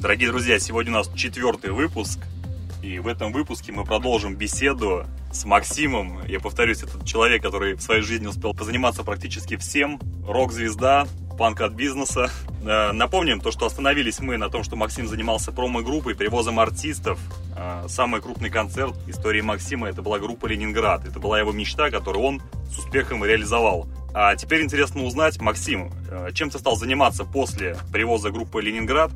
[0.00, 2.20] Дорогие друзья, сегодня у нас четвертый выпуск.
[2.82, 6.24] И в этом выпуске мы продолжим беседу с Максимом.
[6.26, 10.00] Я повторюсь, это человек, который в своей жизни успел позаниматься практически всем.
[10.26, 11.06] Рок-звезда,
[11.38, 12.30] панк от бизнеса.
[12.64, 17.20] Э, напомним то, что остановились мы на том, что Максим занимался промо-группой, перевозом артистов.
[17.54, 21.04] Э, самый крупный концерт истории Максима это была группа «Ленинград».
[21.04, 23.86] Это была его мечта, которую он с успехом реализовал.
[24.14, 29.10] А теперь интересно узнать, Максим, э, чем ты стал заниматься после привоза группы «Ленинград»?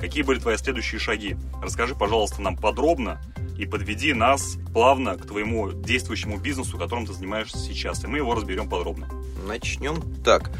[0.00, 1.36] Какие были твои следующие шаги?
[1.62, 3.20] Расскажи, пожалуйста, нам подробно
[3.58, 8.34] и подведи нас плавно к твоему действующему бизнесу, которым ты занимаешься сейчас, и мы его
[8.34, 9.08] разберем подробно.
[9.46, 10.50] Начнем так.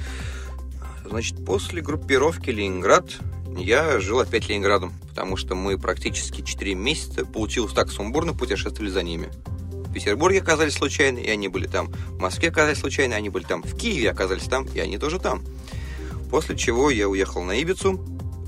[1.06, 3.18] Значит, после группировки «Ленинград»
[3.56, 9.02] я жил опять Ленинградом, потому что мы практически 4 месяца, получилось так, сумбурно путешествовали за
[9.02, 9.30] ними.
[9.72, 11.88] В Петербурге оказались случайно, и они были там.
[11.88, 13.62] В Москве оказались случайно, и они были там.
[13.62, 15.42] В Киеве оказались там, и они тоже там.
[16.30, 17.98] После чего я уехал на Ибицу,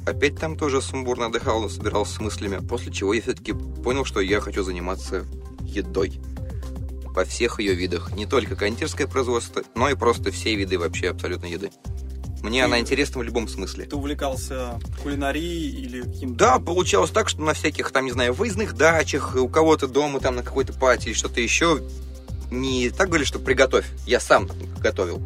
[0.06, 2.65] опять там тоже сумбурно отдыхал, собирался с мыслями.
[2.66, 5.25] После чего я все-таки понял, что я хочу заниматься
[5.64, 6.20] едой.
[7.05, 8.12] Во всех ее видах.
[8.12, 11.70] Не только кондитерское производство, но и просто все виды вообще абсолютно еды.
[12.42, 13.84] Мне Ты- она интересна в любом смысле.
[13.84, 16.37] Ты увлекался кулинарией или каким-то...
[16.37, 20.37] Да, получалось так, что на всяких, там, не знаю, выездных дачах, у кого-то дома, там,
[20.37, 21.81] на какой-то пати или что-то еще,
[22.50, 24.48] не так говорили, что приготовь, я сам
[24.81, 25.22] готовил.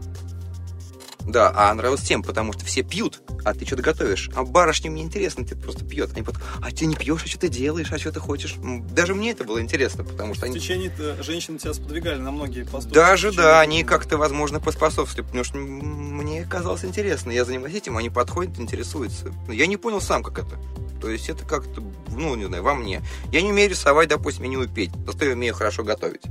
[1.26, 4.30] Да, а нравилось тем, потому что все пьют, а ты что-то готовишь.
[4.34, 6.12] А барышня мне интересно, ты просто пьет.
[6.12, 8.54] Они потом, а ты не пьешь, а что ты делаешь, а что ты хочешь?
[8.90, 10.58] Даже мне это было интересно, потому что В они...
[10.58, 12.94] течение э, женщины тебя сподвигали на многие поступки.
[12.94, 17.30] Даже, В течение да, они как-то, возможно, поспособствовали, потому что мне казалось интересно.
[17.32, 19.32] Я занимаюсь этим, они подходят, интересуются.
[19.48, 20.56] Я не понял сам, как это.
[21.00, 23.02] То есть это как-то, ну, не знаю, во мне.
[23.32, 24.90] Я не умею рисовать, допустим, я не умею петь.
[25.06, 26.22] Зато я умею хорошо готовить.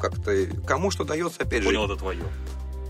[0.00, 1.68] Как-то кому что дается, опять же.
[1.70, 2.22] Понял, это твое.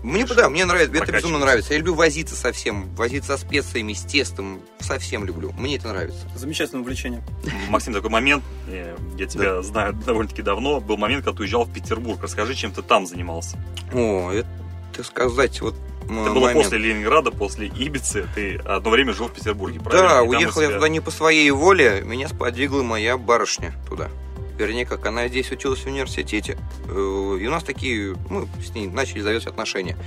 [0.03, 1.27] Мне, да, мне нравится, это Прокачивается.
[1.27, 1.73] безумно нравится.
[1.73, 4.61] Я люблю возиться со всем, возиться со специями, с тестом.
[4.79, 5.51] Совсем люблю.
[5.57, 6.19] Мне это нравится.
[6.35, 7.23] Замечательное увлечение.
[7.69, 11.73] Максим, такой момент, э, я тебя знаю довольно-таки давно, был момент, когда ты уезжал в
[11.73, 12.19] Петербург.
[12.21, 13.57] Расскажи, чем ты там занимался.
[13.93, 16.63] О, это сказать, вот Это было момент.
[16.63, 18.27] после Ленинграда, после Ибицы.
[18.33, 20.09] Ты одно время жил в Петербурге, правильно?
[20.09, 24.09] Да, И уехал я туда не по своей воле, меня сподвигла моя барышня туда.
[24.57, 26.57] Вернее, как она здесь училась в университете.
[26.87, 29.97] Э, И у нас такие, мы с ней начали завязывать отношения.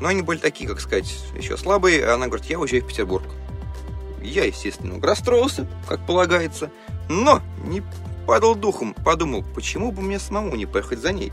[0.00, 2.04] Но они были такие, как сказать, еще слабые.
[2.06, 3.26] А Она говорит, я уезжаю в Петербург.
[4.22, 6.70] Я, естественно, расстроился, как полагается.
[7.08, 7.82] Но не
[8.26, 8.94] падал духом.
[9.04, 11.32] Подумал, почему бы мне самому не поехать за ней?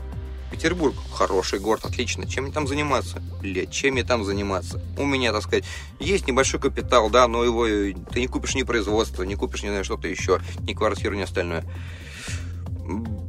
[0.50, 2.26] Петербург хороший город, отлично.
[2.26, 3.20] Чем мне там заниматься?
[3.40, 4.80] Блядь, чем мне там заниматься?
[4.96, 5.64] У меня, так сказать,
[5.98, 9.70] есть небольшой капитал, да, но его э, ты не купишь ни производство, не купишь, не
[9.70, 11.64] знаю, что-то еще, ни квартиру, ни остальное.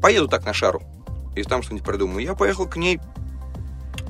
[0.01, 0.81] Поеду так на шару.
[1.35, 2.23] И там что-нибудь придумаю.
[2.23, 2.99] Я поехал к ней,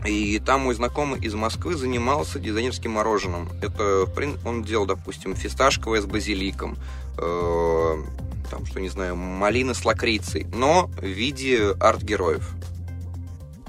[0.05, 3.49] и там мой знакомый из Москвы занимался дизайнерским мороженым.
[3.61, 6.77] Это, в прин- он делал, допустим, фисташковое с базиликом,
[7.17, 8.03] э,
[8.51, 12.47] там, что, не знаю, малина с лакрицей, но в виде арт-героев.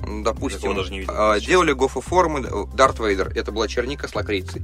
[0.06, 4.62] Допустим, даже не видел, а, делали гофоформы, Дарт Вейдер, это была черника с лакрицей.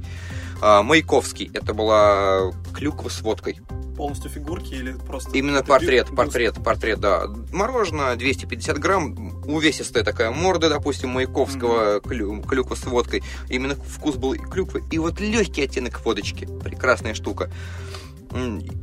[0.61, 3.59] А, Маяковский, это была клюква с водкой.
[3.97, 5.29] Полностью фигурки или просто...
[5.37, 7.27] Именно это портрет, бю- портрет, портрет, да.
[7.51, 13.21] Мороженое 250 грамм, увесистая такая морда, допустим, Маяковского, клю- клюква с водкой.
[13.49, 14.83] Именно вкус был клюквы.
[14.89, 16.47] И вот легкий оттенок водочки.
[16.63, 17.51] Прекрасная штука.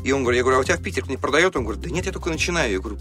[0.05, 1.57] И он говорит, я говорю, а у тебя в Питере не продает?
[1.57, 2.71] Он говорит, да нет, я только начинаю.
[2.71, 2.99] Я говорю,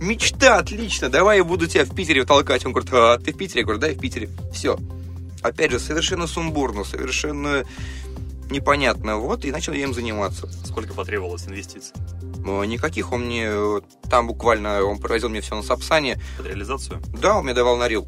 [0.00, 2.64] мечта, отлично, давай я буду тебя в Питере толкать.
[2.66, 3.60] Он говорит, а ты в Питере?
[3.60, 4.30] Я говорю, да, я в Питере.
[4.52, 4.78] Все.
[5.42, 7.64] Опять же, совершенно сумбурно, совершенно
[8.50, 9.18] непонятно.
[9.18, 10.48] Вот, и начал я им заниматься.
[10.64, 11.92] Сколько потребовалось инвестиций
[12.44, 13.44] Ну, Никаких он мне...
[13.46, 16.18] э, Там буквально он привозил мне все на Сапсане.
[16.38, 17.00] под реализацию?
[17.20, 18.06] Да, он мне давал на рил.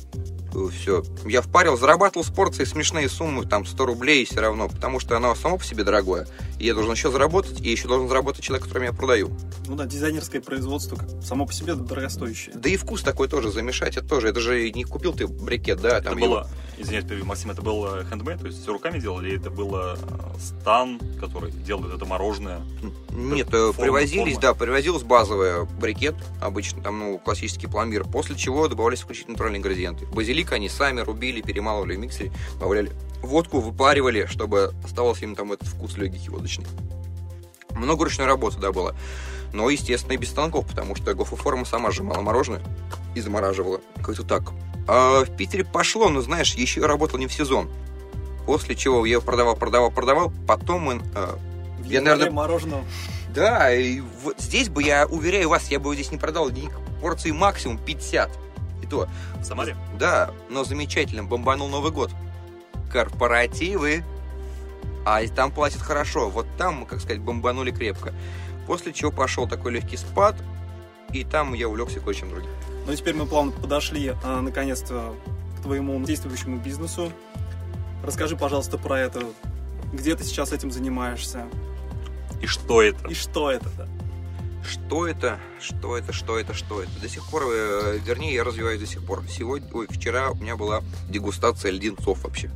[0.71, 1.03] Все.
[1.25, 5.35] Я впарил, зарабатывал с порцией смешные суммы, там 100 рублей все равно, потому что оно
[5.35, 6.27] само по себе дорогое.
[6.59, 9.31] И я должен еще заработать, и еще должен заработать человек, которому я продаю.
[9.67, 12.55] Ну да, дизайнерское производство само по себе дорогостоящее.
[12.57, 14.29] Да и вкус такой тоже, замешать это тоже.
[14.29, 16.49] Это же не купил ты брикет, да, там это его- было,
[16.83, 20.39] извиняюсь, перебью, Максим, это был хендмейд, то есть все руками делали, или это было э,
[20.41, 22.61] стан, который делает это мороженое?
[23.11, 24.41] Нет, Форма, э, привозились, форма.
[24.41, 30.07] да, привозилась базовая брикет, обычно там, ну, классический пломбир, после чего добавлялись исключительно натуральные ингредиенты.
[30.07, 32.93] Базилик они сами рубили, перемалывали в миксере, добавляли
[33.23, 36.67] водку, выпаривали, чтобы оставался им там этот вкус легкий водочный.
[37.75, 38.95] Много ручной работы, да, было.
[39.53, 42.63] Но, естественно, и без станков, потому что гофоформа сама сжимала мороженое
[43.15, 43.81] и замораживала.
[44.03, 44.53] Как-то так.
[44.93, 47.71] А в Питере пошло, но, знаешь, еще работал не в сезон.
[48.45, 50.33] После чего я продавал, продавал, продавал.
[50.49, 51.37] Потом мы э,
[51.85, 52.83] Я, наверное, мороженого.
[53.33, 56.69] да, и вот здесь бы, я уверяю вас, я бы здесь не продал ни
[57.01, 58.31] порции максимум 50.
[58.83, 59.07] И то,
[59.41, 59.77] В Самаре?
[59.97, 62.11] да, но замечательно, бомбанул Новый год.
[62.91, 64.03] Корпоративы.
[65.07, 66.29] а там платят хорошо.
[66.31, 68.13] Вот там мы, как сказать, бомбанули крепко.
[68.67, 70.35] После чего пошел такой легкий спад,
[71.13, 72.51] и там я увлекся кое-чем другим.
[72.91, 75.15] Ну и теперь мы плавно подошли, а, наконец-то,
[75.57, 77.13] к твоему действующему бизнесу.
[78.03, 79.23] Расскажи, пожалуйста, про это.
[79.93, 81.47] Где ты сейчас этим занимаешься?
[82.43, 83.09] И что это?
[83.09, 83.71] И что это?
[83.79, 83.87] Да?
[84.69, 85.39] Что это?
[85.61, 86.13] Что это?
[86.13, 86.53] Что это?
[86.53, 86.91] Что это?
[87.01, 89.23] До сих пор, э, вернее, я развиваюсь до сих пор.
[89.29, 92.51] Сегодня, ой, вчера у меня была дегустация леденцов вообще.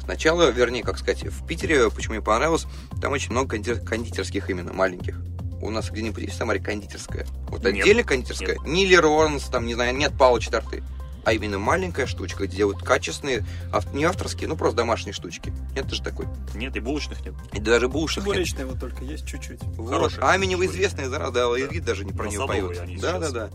[0.00, 2.68] Сначала, вернее, как сказать, в Питере, почему мне понравилось,
[3.02, 5.18] там очень много конди- кондитерских именно, маленьких.
[5.62, 7.26] У нас где-нибудь есть в Самаре кондитерская.
[7.48, 7.82] Вот Нет.
[7.82, 8.58] отдельно кондитерская.
[8.64, 10.82] Не Леронс, там, не знаю, нет Палыча торты.
[11.24, 13.44] А именно маленькая штучка, где делают качественные,
[13.92, 15.52] не авторские, ну просто домашние штучки.
[15.74, 16.26] Нет даже такой.
[16.54, 17.34] Нет, и булочных нет.
[17.52, 18.34] И даже булочных нет.
[18.34, 19.60] Чебуречная вот только есть чуть-чуть.
[19.62, 19.90] Вот.
[19.90, 20.78] Хорошая Аминева история.
[20.78, 23.00] известная, зараза, да, и вид даже не про нее поет.
[23.00, 23.50] Да, да, да.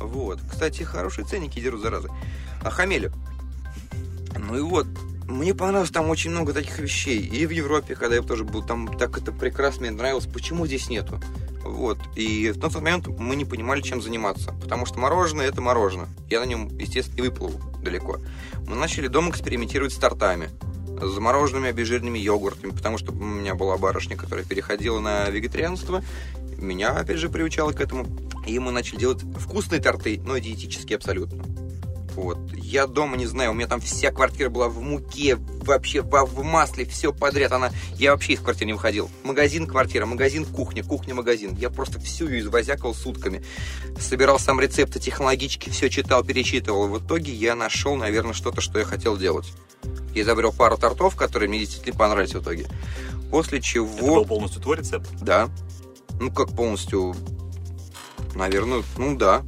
[0.00, 0.40] Вот.
[0.50, 2.08] Кстати, хорошие ценники дерут, заразы.
[2.60, 3.12] А хамели.
[4.36, 4.88] Ну и вот,
[5.32, 7.20] мне понравилось там очень много таких вещей.
[7.20, 10.26] И в Европе, когда я тоже был, там так это прекрасно, мне нравилось.
[10.26, 11.20] Почему здесь нету?
[11.64, 11.98] Вот.
[12.16, 14.52] И в тот момент мы не понимали, чем заниматься.
[14.60, 16.08] Потому что мороженое это мороженое.
[16.28, 18.18] Я на нем, естественно, не выплыву далеко.
[18.66, 20.50] Мы начали дома экспериментировать с тортами.
[21.00, 22.70] С замороженными обезжиренными йогуртами.
[22.70, 26.02] Потому что у меня была барышня, которая переходила на вегетарианство.
[26.58, 28.06] Меня, опять же, приучала к этому.
[28.46, 31.44] И мы начали делать вкусные торты, но диетические абсолютно.
[32.14, 32.38] Вот.
[32.52, 36.42] Я дома не знаю, у меня там вся квартира была в муке, вообще в, в
[36.42, 37.52] масле, все подряд.
[37.52, 37.70] Она...
[37.96, 39.10] Я вообще из квартиры не выходил.
[39.24, 41.56] Магазин, квартира, магазин, кухня, кухня, магазин.
[41.56, 43.42] Я просто всю ее извозякал сутками.
[43.98, 46.88] Собирал сам рецепты, технологички, все читал, перечитывал.
[46.88, 49.52] В итоге я нашел, наверное, что-то, что я хотел делать.
[50.14, 52.66] Я изобрел пару тортов, которые мне действительно понравились в итоге.
[53.30, 53.88] После чего...
[53.94, 55.08] Это был полностью твой рецепт?
[55.20, 55.48] Да.
[56.20, 57.16] Ну, как полностью...
[58.34, 59.42] Наверное, ну да.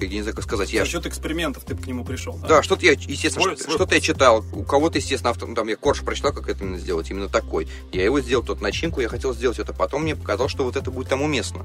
[0.00, 0.72] Я не знаю, как сказать.
[0.72, 2.38] Я За счет экспериментов ты к нему пришел.
[2.48, 4.44] да, что-то я, естественно, что-то я читал.
[4.52, 7.68] У кого-то, естественно, автор, ну, там я корж прочитал, как это именно сделать, именно такой.
[7.92, 9.72] Я его сделал, тот начинку, я хотел сделать это.
[9.72, 11.64] Потом мне показалось, что вот это будет там уместно.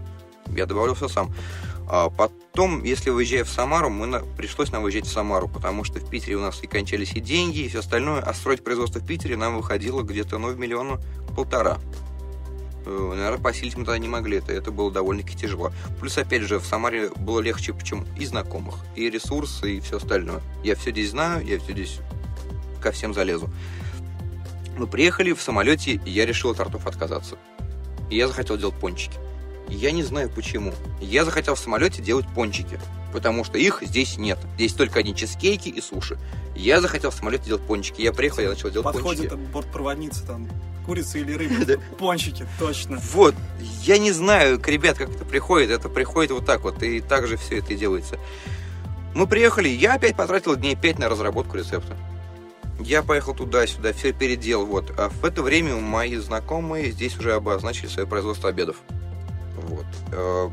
[0.56, 1.34] Я добавил все сам.
[1.92, 6.00] А потом, если выезжая в Самару, мы на- пришлось нам выезжать в Самару, потому что
[6.00, 9.06] в Питере у нас и кончались и деньги, и все остальное, а строить производство в
[9.06, 11.00] Питере нам выходило где-то, ну, в миллиона
[11.36, 11.80] полтора.
[12.90, 15.72] Э, Наверное, посилить мы тогда не могли, это, это было довольно-таки тяжело.
[16.00, 20.42] Плюс, опять же, в Самаре было легче, почему и знакомых, и ресурсы, и все остальное.
[20.64, 22.00] Я все здесь знаю, я все здесь
[22.82, 23.50] ко всем залезу.
[24.78, 27.38] Мы приехали в самолете, и я решил от тортов отказаться.
[28.10, 29.18] И я захотел делать пончики.
[29.68, 30.74] Я не знаю почему.
[31.00, 32.80] Я захотел в самолете делать пончики,
[33.14, 34.40] потому что их здесь нет.
[34.56, 36.18] Здесь только одни чизкейки и суши.
[36.56, 38.02] Я захотел в самолете делать пончики.
[38.02, 39.52] Я приехал, я начал делать Подходит пончики.
[39.52, 40.50] бортпроводница там,
[40.90, 41.54] курица или рыба.
[41.68, 41.76] Да.
[42.00, 43.00] Пончики, точно.
[43.14, 43.36] Вот,
[43.84, 45.70] я не знаю, ребят, как это приходит.
[45.70, 48.18] Это приходит вот так вот, и так же все это и делается.
[49.14, 51.96] Мы приехали, я опять потратил дней 5 на разработку рецепта.
[52.80, 54.92] Я поехал туда-сюда, все переделал, вот.
[54.98, 58.78] А в это время мои знакомые здесь уже обозначили свое производство обедов.
[59.58, 59.86] Вот.
[60.12, 60.50] Э,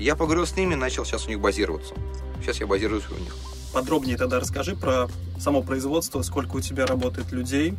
[0.00, 1.94] Я поговорил с ними, начал сейчас у них базироваться.
[2.40, 3.34] Сейчас я базируюсь у них.
[3.72, 5.08] Подробнее тогда расскажи про
[5.38, 7.74] само производство, сколько у тебя работает людей,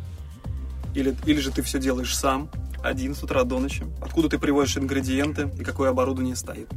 [0.94, 2.50] или, или же ты все делаешь сам,
[2.82, 3.84] один с утра до ночи.
[4.00, 6.68] Откуда ты привозишь ингредиенты и какое оборудование стоит.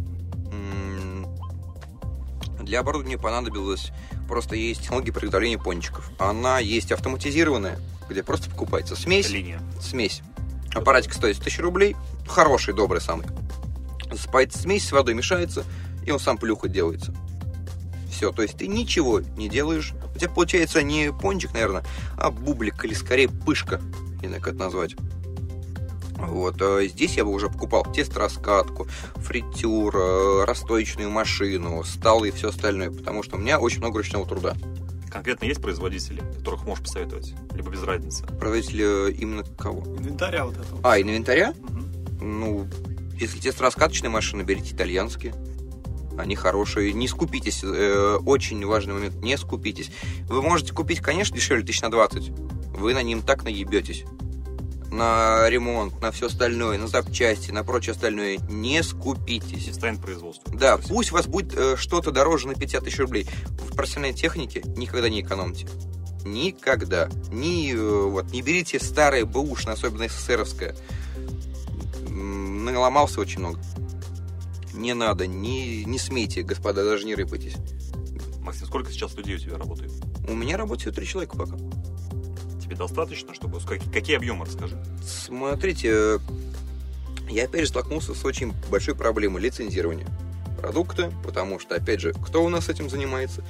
[2.61, 3.91] Для оборудования понадобилось
[4.27, 6.09] просто есть технология приготовления пончиков.
[6.17, 7.79] Она есть автоматизированная,
[8.09, 9.61] где просто покупается смесь, Линия.
[9.81, 10.21] смесь.
[10.73, 11.95] Аппаратик стоит 1000 рублей,
[12.27, 13.27] хороший, добрый самый.
[14.09, 15.65] Засыпается смесь, с водой мешается,
[16.05, 17.13] и он сам плюха делается.
[18.09, 19.93] Все, то есть ты ничего не делаешь.
[20.15, 21.83] У тебя получается не пончик, наверное,
[22.17, 23.81] а бублик или скорее пышка,
[24.23, 24.95] не знаю, как это назвать.
[26.17, 28.87] Вот, а здесь я бы уже покупал тесто-раскатку,
[29.17, 34.25] фритюр, э, расстоечную машину, столы и все остальное, потому что у меня очень много ручного
[34.25, 34.55] труда.
[35.11, 37.33] Конкретно есть производители, которых можешь посоветовать?
[37.53, 38.25] Либо без разницы?
[38.25, 39.83] Производитель э, именно кого?
[39.97, 40.79] Инвентаря вот этого.
[40.83, 41.53] А, инвентаря?
[41.59, 41.93] Мгм.
[42.21, 42.67] Ну,
[43.19, 45.35] если тесто-раскаточные машины, берите итальянские.
[46.17, 46.93] Они хорошие.
[46.93, 47.63] Не скупитесь.
[47.63, 49.15] э, очень важный момент.
[49.21, 49.91] Не скупитесь.
[50.29, 52.31] Вы можете купить, конечно, дешевле тысяч на 20.
[52.73, 54.03] Вы на ним так наебетесь.
[54.91, 58.37] На ремонт, на все остальное, на запчасти, на прочее остальное.
[58.49, 59.67] Не скупитесь.
[59.67, 60.53] И станет производство.
[60.53, 60.95] Да, Спасибо.
[60.95, 63.27] пусть у вас будет э, что-то дороже на 50 тысяч рублей.
[63.59, 65.67] В профессиональной технике никогда не экономьте.
[66.25, 67.09] Никогда.
[67.31, 70.75] Ни, э, вот, не берите старое бэушное, особенно СССРовское.
[72.09, 73.59] Наломался очень много.
[74.73, 77.55] Не надо, не, не смейте, господа, даже не рыпайтесь.
[78.41, 79.91] Максим, сколько сейчас людей у тебя работает?
[80.27, 81.55] У меня работает три человека пока.
[82.73, 83.59] Тебе достаточно, чтобы...
[83.59, 84.75] Какие, какие объемы, расскажи?
[85.05, 86.19] Смотрите, э,
[87.29, 90.07] я опять же столкнулся с очень большой проблемой лицензирования
[90.59, 93.43] продукта, потому что, опять же, кто у нас этим занимается?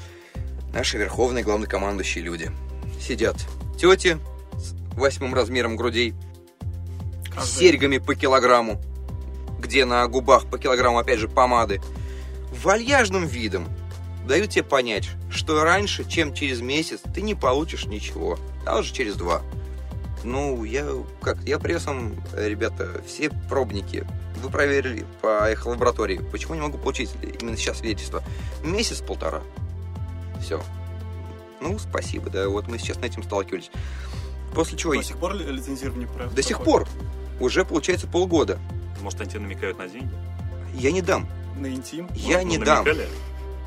[0.74, 2.52] Наши верховные главнокомандующие люди.
[3.00, 3.38] Сидят
[3.80, 4.18] тети,
[4.58, 6.14] с- восьмым размером грудей,
[7.30, 8.82] с Каждый- серьгами по килограмму,
[9.60, 11.82] где на губах по килограмму, опять же, помады,
[12.62, 13.68] вальяжным видом
[14.28, 19.16] дают тебе понять, что раньше, чем через месяц, ты не получишь ничего, а уже через
[19.16, 19.42] два.
[20.24, 20.86] Ну, я
[21.22, 24.06] как, я привез вам, э, ребята, все пробники.
[24.42, 26.18] Вы проверили по их лаборатории.
[26.32, 28.24] Почему не могу получить именно сейчас свидетельство?
[28.64, 29.42] Месяц-полтора.
[30.42, 30.62] Все.
[31.62, 33.70] Ну, спасибо, да, вот мы сейчас с этим сталкивались.
[34.54, 34.94] После чего...
[34.96, 36.88] До сих пор ли- лицензирование про- До сих проходит?
[36.90, 37.04] пор.
[37.40, 38.60] Уже, получается, полгода.
[39.02, 40.12] Может, они тебе намекают на деньги?
[40.74, 41.28] Я не дам.
[41.58, 42.08] На интим?
[42.16, 42.86] Я Ну, не дам.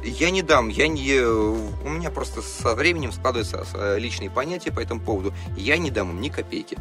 [0.06, 0.68] Я не дам.
[0.68, 1.20] Я не...
[1.20, 5.34] У меня просто со временем складываются э, личные понятия по этому поводу.
[5.56, 6.78] Я не дам им ни копейки.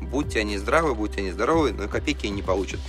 [0.00, 2.80] Будьте они здравы, будьте они здоровы, но копейки они не получат.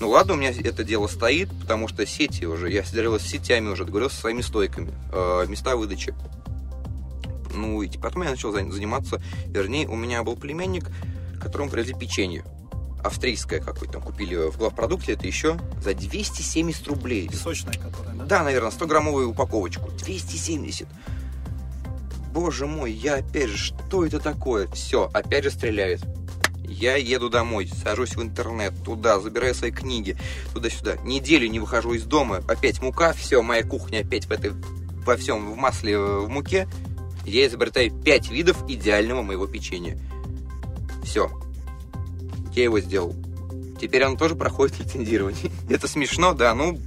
[0.00, 3.68] Ну ладно, у меня это дело стоит, потому что сети уже, я договорился с сетями
[3.68, 6.14] уже, договорился со своими стойками, э, места выдачи.
[7.54, 10.86] Ну, и потом я начал за- заниматься, вернее, у меня был племянник,
[11.40, 12.44] которому привезли печенье.
[13.02, 17.28] Австрийское какое-то там купили в главпродукте, это еще за 270 рублей.
[17.28, 18.24] Песочная, которая, да?
[18.24, 19.90] Да, наверное, 100-граммовую упаковочку.
[19.90, 20.86] 270.
[22.32, 24.68] Боже мой, я опять же, что это такое?
[24.68, 26.00] Все, опять же стреляет.
[26.64, 30.16] Я еду домой, сажусь в интернет, туда, забираю свои книги,
[30.54, 30.96] туда-сюда.
[31.02, 34.52] Неделю не выхожу из дома, опять мука, все, моя кухня опять в этой,
[35.04, 36.68] во всем, в масле, в муке.
[37.26, 39.98] Я изобретаю 5 видов идеального моего печенья.
[41.02, 41.28] Все.
[42.54, 43.14] Я его сделал.
[43.80, 45.50] Теперь оно тоже проходит лицензирование.
[45.68, 46.78] Это смешно, да, ну,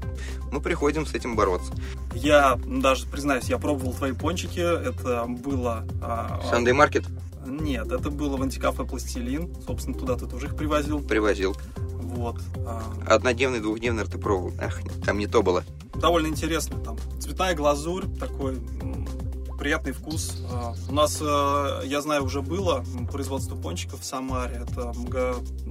[0.51, 1.73] мы приходим с этим бороться.
[2.13, 4.59] Я даже, признаюсь, я пробовал твои пончики.
[4.59, 5.85] Это было...
[6.01, 7.05] а, Sunday Market
[7.47, 9.49] Нет, это было в антикафе «Пластилин».
[9.65, 10.99] Собственно, туда ты тоже их привозил.
[11.01, 11.55] привозил.
[11.77, 12.37] Вот.
[12.67, 14.53] а, Однодневный, двухдневный ты пробовал.
[14.61, 15.63] Ах, там не то было.
[15.95, 16.77] довольно интересно.
[16.79, 18.59] Там цветная глазурь, такой
[19.63, 20.35] приятный вкус.
[20.51, 24.61] А, У нас, э, я знаю, уже было производство пончиков в Самаре.
[24.67, 24.93] Это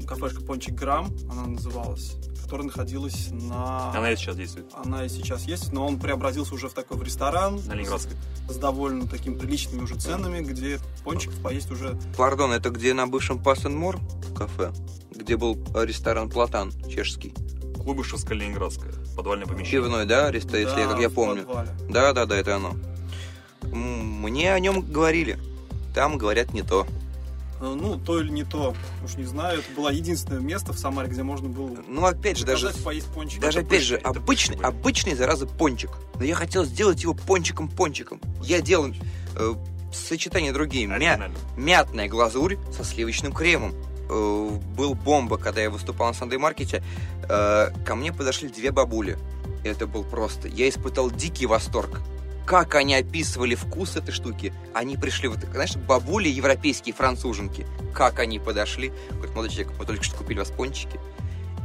[0.09, 3.91] кафешка Пончик Грамм, она называлась, которая находилась на...
[3.91, 4.73] Она и сейчас действует.
[4.83, 8.17] Она и сейчас есть, но он преобразился уже в такой в ресторан На Ленинградской.
[8.49, 13.37] с довольно такими приличными уже ценами, где пончиков поесть уже Пардон, это где на бывшем
[13.43, 14.01] Pass and More
[14.35, 14.73] кафе?
[15.15, 17.35] Где был ресторан Платан чешский?
[17.77, 18.93] Клубышевская Ленинградская.
[19.17, 19.83] Подвальное помещение.
[19.83, 21.45] Пивной, да, ресторан, если я, Да, как я помню.
[21.45, 21.69] подвале.
[21.91, 22.75] Да, да, да, это оно.
[23.73, 25.39] Мне о нем говорили.
[25.95, 26.87] Там говорят не то.
[27.61, 28.75] Э, Ну, то или не то,
[29.05, 29.61] уж не знаю.
[29.61, 33.41] Это было единственное место в Самаре, где можно было Ну, опять же, даже поесть пончик.
[33.41, 34.69] Даже Это опять же, пышный, это обычный, пышный.
[34.69, 35.91] обычный, зараза, пончик.
[36.19, 38.21] Но я хотел сделать его пончиком-пончиком.
[38.43, 38.93] Я делал
[39.37, 39.55] э,
[39.93, 40.87] сочетания другие.
[40.87, 43.75] Мя- мятная глазурь со сливочным кремом.
[44.11, 46.83] Э, был бомба, когда я выступал на Сандей Маркете.
[47.29, 49.19] Э, ко мне подошли две бабули.
[49.65, 50.49] Это был просто...
[50.49, 52.01] Я испытал дикий восторг.
[52.47, 54.53] Как они описывали вкус этой штуки.
[54.75, 57.67] Они пришли, вот, знаешь, бабули европейские, француженки.
[57.95, 58.93] Как они подошли.
[59.11, 60.99] Говорят, молодой человек, мы только что купили вас пончики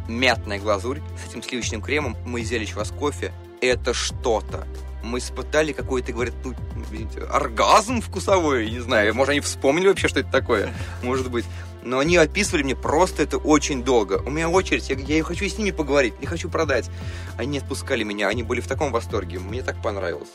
[0.07, 2.17] мятная глазурь с этим сливочным кремом.
[2.25, 3.33] Мы взяли еще вас кофе.
[3.61, 4.67] Это что-то.
[5.03, 6.53] Мы испытали какой-то, говорят, ну,
[6.83, 9.13] извините, оргазм вкусовой, не знаю.
[9.13, 10.73] Может, они вспомнили вообще, что это такое?
[11.01, 11.45] Может быть.
[11.83, 14.21] Но они описывали мне просто это очень долго.
[14.25, 16.89] У меня очередь, я, я хочу с ними поговорить, не хочу продать.
[17.37, 19.39] Они не отпускали меня, они были в таком восторге.
[19.39, 20.31] Мне так понравилось.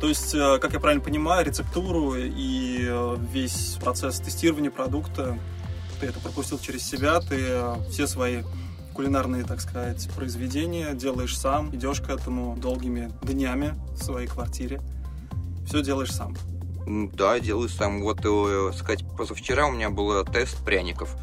[0.00, 5.38] То есть, э, как я правильно понимаю, рецептуру и э, весь процесс тестирования продукта
[6.00, 8.42] ты это пропустил через себя, ты э, все свои
[8.92, 14.82] кулинарные, так сказать, произведения делаешь сам, идешь к этому долгими днями в своей квартире,
[15.66, 16.36] все делаешь сам.
[16.86, 18.02] Да, делаю сам.
[18.02, 18.20] Вот,
[18.76, 21.16] сказать, позавчера у меня был тест пряников.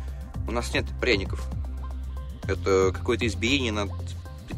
[0.48, 1.48] У нас нет пряников.
[2.48, 3.90] Это какое-то избиение над,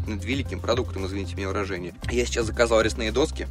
[0.07, 1.93] над великим продуктом, извините меня выражение.
[2.10, 3.48] Я сейчас заказал резные доски,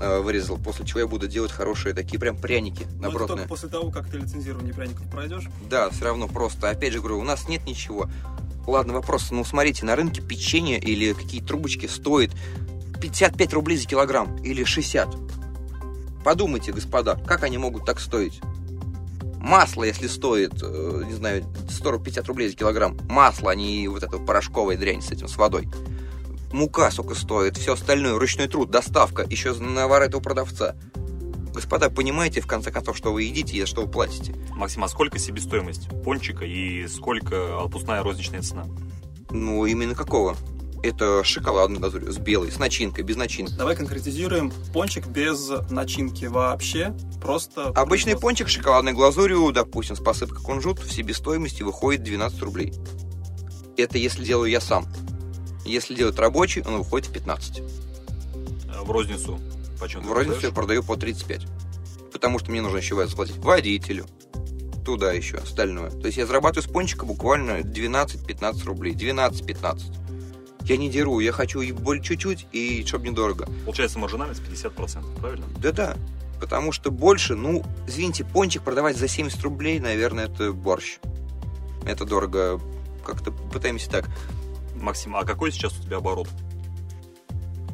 [0.00, 3.36] э, вырезал, после чего я буду делать хорошие такие прям пряники Но это добротные.
[3.36, 5.44] только после того, как ты лицензирование пряников пройдешь.
[5.68, 6.70] Да, все равно просто.
[6.70, 8.08] Опять же говорю, у нас нет ничего.
[8.66, 9.30] Ладно, вопрос.
[9.30, 12.32] Ну, смотрите, на рынке печенье или какие трубочки стоит
[13.00, 15.08] 55 рублей за килограмм или 60.
[16.24, 18.40] Подумайте, господа, как они могут так стоить?
[19.40, 22.98] Масло, если стоит, э, не знаю, 150 рублей за килограмм.
[23.08, 25.68] Масло, а не вот эта порошковая дрянь с этим, с водой.
[26.52, 30.74] Мука, сколько стоит, все остальное, ручной труд, доставка, еще навар этого продавца.
[31.54, 34.34] Господа, понимаете, в конце концов, что вы едите и за что вы платите?
[34.50, 38.66] Максим, а сколько себестоимость пончика и сколько отпускная розничная цена?
[39.30, 40.36] Ну, именно какого?
[40.82, 43.52] Это шоколадный глазурь с белой, с начинкой, без начинки.
[43.54, 44.52] Давай конкретизируем.
[44.72, 47.70] Пончик без начинки вообще, просто...
[47.70, 52.72] Обычный пончик с шоколадной глазурью, допустим, с посыпкой кунжут, в себестоимости выходит 12 рублей.
[53.76, 54.86] Это если делаю я сам.
[55.68, 57.58] Если делает рабочий, он выходит в 15.
[57.60, 59.38] Э, В розницу.
[59.80, 60.54] Почем ты В розницу я продаешь?
[60.54, 61.46] продаю по 35.
[62.12, 64.06] потому что мне нужно еще заплатить водителю,
[64.84, 65.90] туда еще остальное.
[65.90, 68.94] То есть я зарабатываю с пончика буквально 12-15 рублей.
[68.94, 69.82] 12-15.
[70.64, 73.46] Я не деру, я хочу и более чуть-чуть, и чтобы недорого.
[73.64, 75.46] Получается маржинальность 50%, правильно?
[75.58, 75.96] Да-да.
[76.40, 80.98] Потому что больше, ну, извините, пончик продавать за 70 рублей, наверное, это борщ.
[81.86, 82.60] Это дорого.
[83.04, 84.08] Как-то пытаемся так.
[84.82, 86.28] Максим, а какой сейчас у тебя оборот?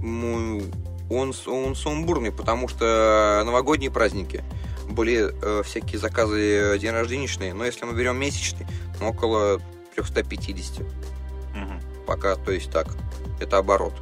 [0.01, 0.63] Ну,
[1.11, 4.45] он, он сумбурный, потому что новогодние праздники
[4.89, 8.67] были э, всякие заказы день рожденичные, но если мы берем месячный,
[9.01, 9.61] ну, около
[9.95, 10.81] 350.
[10.81, 10.87] Угу.
[12.07, 12.89] Пока, то есть так,
[13.41, 13.95] это оборот.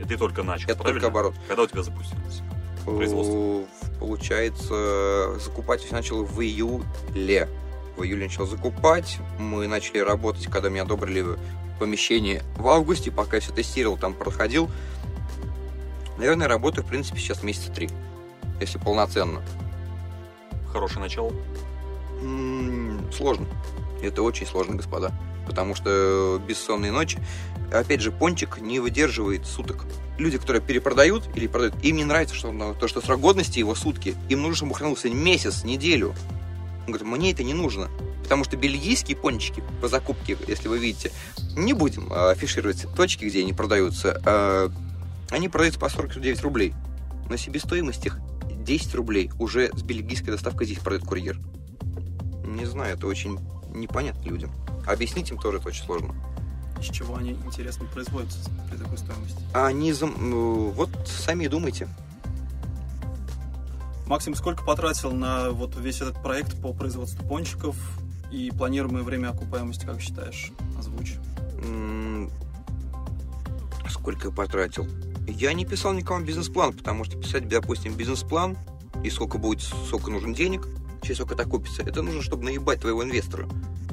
[0.00, 1.00] И ты только начал, Это правильно?
[1.00, 1.34] только оборот.
[1.48, 2.42] Когда у тебя запустилось?
[2.84, 3.34] Производство.
[3.34, 3.64] Э,
[4.00, 7.48] Получается, закупать я начал в июле.
[7.96, 9.18] В июле начал закупать.
[9.38, 11.24] Мы начали работать, когда мне одобрили
[11.82, 14.70] помещение в августе, пока я все тестировал, там проходил.
[16.16, 17.90] Наверное, работаю, в принципе, сейчас месяца три,
[18.60, 19.42] если полноценно.
[20.72, 21.32] Хорошее начало.
[22.22, 23.46] М, Сложно.
[24.00, 25.10] Это очень сложно, господа.
[25.44, 27.18] Потому что бессонные ночи.
[27.72, 29.84] Опять же, пончик не выдерживает суток.
[30.18, 33.74] Люди, которые перепродают или продают, им не нравится, что он- то, что срок годности его
[33.74, 34.14] сутки.
[34.28, 36.14] Им нужно, чтобы хранился месяц, неделю.
[36.86, 37.88] Он говорит, мне это не нужно.
[38.32, 41.12] Потому что бельгийские пончики по закупке, если вы видите,
[41.54, 44.72] не будем а, афишировать точки, где они продаются, а,
[45.28, 46.72] они продаются по 49 рублей.
[47.28, 48.18] Но себестоимость их
[48.64, 51.38] 10 рублей уже с бельгийской доставкой здесь продает курьер.
[52.46, 53.38] Не знаю, это очень
[53.74, 54.50] непонятно людям.
[54.86, 56.14] Объяснить им тоже это очень сложно.
[56.80, 59.42] Из чего они, интересно, производятся при такой стоимости?
[59.52, 61.86] Они зам- ну, вот сами и думайте.
[64.06, 67.76] Максим, сколько потратил на вот весь этот проект по производству пончиков
[68.32, 70.52] и планируемое время окупаемости, как считаешь?
[70.78, 71.16] Озвучь.
[73.90, 74.88] Сколько я потратил?
[75.28, 78.56] Я не писал никому бизнес-план, потому что писать, допустим, бизнес-план
[79.04, 80.66] и сколько будет, сколько нужен денег,
[81.02, 83.48] через сколько это купится, это нужно, чтобы наебать твоего инвестора,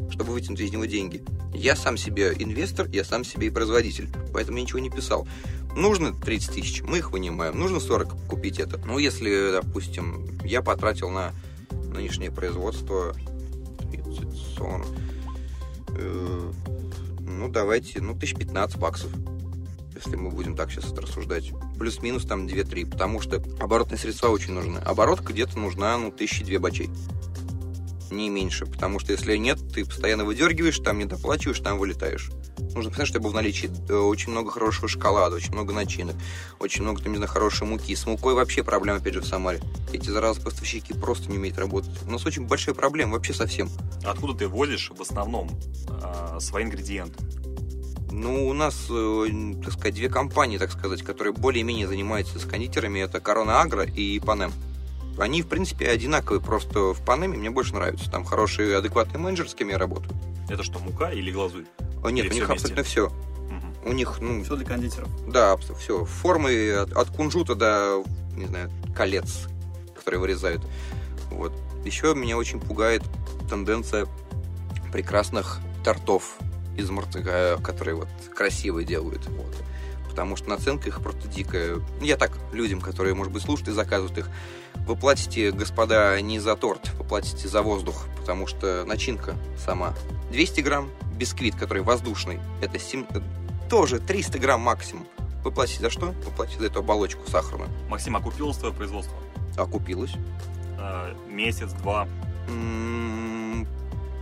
[0.10, 1.24] чтобы вытянуть из него деньги.
[1.54, 5.28] Я сам себе инвестор, я сам себе и производитель, поэтому я ничего не писал.
[5.76, 7.60] Нужно 30 тысяч, мы их вынимаем.
[7.60, 8.78] Нужно 40 купить это.
[8.78, 11.34] Ну, если, допустим, я потратил на
[11.94, 13.16] нынешнее производство
[14.60, 14.88] 30, 40,
[15.96, 16.52] э,
[17.22, 19.12] ну, давайте, ну, 1015 баксов
[19.96, 21.52] если мы будем так сейчас это рассуждать.
[21.78, 24.78] Плюс-минус там 2-3, потому что оборотные средства очень нужны.
[24.80, 26.90] Оборотка где-то нужна, ну, тысячи две бачей.
[28.12, 32.32] Не меньше, потому что если нет, ты постоянно выдергиваешь, там не доплачиваешь, там вылетаешь.
[32.74, 36.16] Нужно понять, чтобы в наличии э, очень много хорошего шоколада, очень много начинок,
[36.60, 37.96] очень много, там, не знаю, хорошей муки.
[37.96, 39.62] С мукой вообще проблема, опять же, в Самаре.
[39.94, 41.92] Эти, заразы, поставщики просто не умеют работать.
[42.06, 43.70] У нас очень большая проблема, вообще совсем.
[44.04, 45.50] Откуда ты возишь в основном
[46.02, 47.24] а, свои ингредиенты?
[48.12, 49.28] Ну, у нас, э,
[49.64, 53.00] так сказать, две компании, так сказать, которые более-менее занимаются с кондитерами.
[53.00, 54.52] Это Корона Агро и Панем.
[55.20, 58.10] Они, в принципе, одинаковые, просто в Панеме мне больше нравится.
[58.10, 60.14] Там хороший, адекватный менеджер, с кем я работаю.
[60.50, 61.66] Это что, мука или глазурь?
[62.04, 62.54] О, нет, Или у них вместе?
[62.54, 63.10] абсолютно все.
[63.50, 63.76] Мгм.
[63.86, 65.10] У них, ну, Все для кондитеров.
[65.32, 66.06] да, все.
[66.06, 68.04] Формы от, от кунжута до,
[68.36, 69.48] не знаю, колец,
[69.96, 70.62] которые вырезают.
[71.32, 71.52] Вот.
[71.86, 73.04] Еще меня очень пугает
[73.50, 74.08] тенденция
[74.92, 76.38] прекрасных тортов
[76.78, 79.26] из марцинга, которые вот красиво делают.
[79.28, 79.56] Вот.
[80.20, 81.78] Потому что наценка их просто дикая.
[82.02, 84.30] Я так, людям, которые, может быть, слушают и заказывают их,
[84.86, 89.94] вы платите, господа, не за торт, вы платите за воздух, потому что начинка сама
[90.32, 93.08] 200 грамм, бисквит, который воздушный, это сем-
[93.70, 95.08] тоже 300 грамм максимум.
[95.46, 96.08] Вы платите за что?
[96.08, 97.70] Вы платите за эту оболочку сахарную.
[97.88, 99.16] Максим, окупилось твое производство?
[99.56, 100.12] Окупилось.
[100.78, 102.10] А, месяц, два.
[102.50, 103.66] М,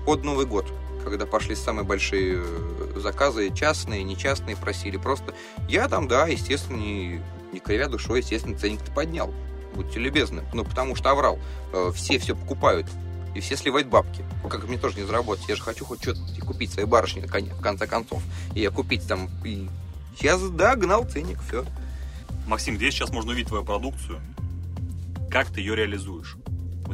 [0.05, 0.71] Под Новый год,
[1.10, 5.34] когда пошли самые большие э, заказы, частные, нечастные, просили просто.
[5.67, 9.34] Я там, да, естественно, не, не кривя душой, естественно, ценник-то поднял.
[9.74, 10.43] Будьте любезны.
[10.54, 11.39] Ну, потому что оврал.
[11.74, 12.88] Э, Все все покупают.
[13.36, 14.24] И все сливают бабки.
[14.50, 15.48] Как мне тоже не заработать.
[15.48, 18.24] Я же хочу хоть что-то купить своей барышне, в конце концов.
[18.56, 19.30] И я купить там...
[19.46, 19.67] И...
[20.17, 21.63] Сейчас, да, гнал ценник, все.
[22.48, 24.20] Максим, где сейчас можно увидеть твою продукцию?
[25.30, 26.38] Как ты ее реализуешь?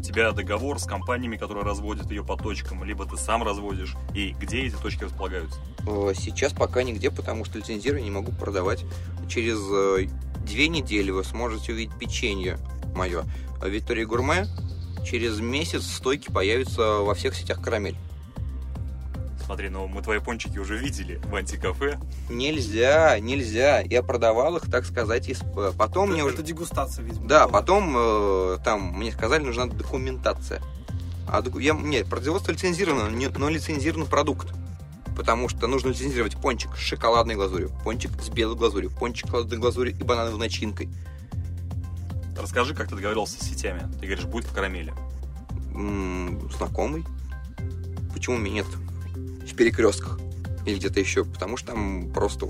[0.04, 3.96] Тебя договор с компаниями, которые разводят ее по точкам, либо ты сам разводишь.
[4.14, 5.58] И где эти точки располагаются?
[5.88, 8.84] Э, Сейчас пока нигде, потому что лицензирование не могу продавать.
[9.30, 10.10] Через э,
[10.46, 12.60] две недели вы сможете увидеть печенье
[12.94, 13.24] мое
[13.62, 14.46] в Виктории Гурме.
[15.06, 17.96] Через месяц стойки появятся во всех сетях карамель.
[19.46, 22.00] Смотри, ну мы твои пончики уже видели в антикафе.
[22.30, 23.82] Нельзя, нельзя.
[23.82, 25.42] Я продавал их, так сказать, из...
[25.58, 26.36] э, потом мне это, уже...
[26.36, 27.28] это дегустация, видимо.
[27.28, 27.60] Да, была.
[27.60, 30.62] потом э, там мне сказали, нужна документация.
[31.28, 34.54] А доку- я, нет, производство лицензировано, не- но лицензирован продукт.
[35.16, 39.58] Потому что нужно лицензировать пончик с шоколадной глазурью, пончик с белой глазурью, пончик с шоколадной
[39.60, 40.90] глазурью и банановой начинкой.
[42.38, 43.82] Расскажи, как ты договорился с сетями.
[44.00, 44.92] Ты говоришь, будет в карамели.
[45.76, 47.04] М, Знакомый.
[48.14, 48.66] Почему меня нет
[49.52, 50.20] в перекрестках?
[50.66, 51.26] Или где-то еще?
[51.26, 52.48] Потому что там просто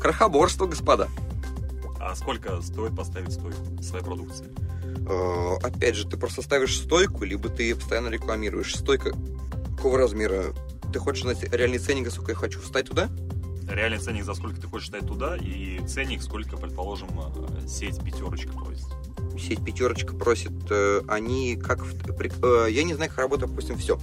[0.00, 1.08] крохоборство, господа.
[2.00, 4.46] А сколько стоит поставить стойку своей продукции?
[5.08, 8.74] Э, Опять же, ты просто ставишь стойку, либо ты ее постоянно рекламируешь.
[8.74, 9.12] Стойка
[9.76, 10.54] какого размера?
[10.92, 13.10] Ты хочешь знать реальный ценник, за сколько я хочу встать туда?
[13.68, 18.52] Реальный ценник, за сколько ты хочешь дать туда, и ценник, сколько, предположим, э, сеть пятерочка
[18.52, 18.86] просит.
[19.38, 21.80] Сеть пятерочка просит, э, они как...
[21.82, 23.98] э, я не знаю, как работает, допустим, все.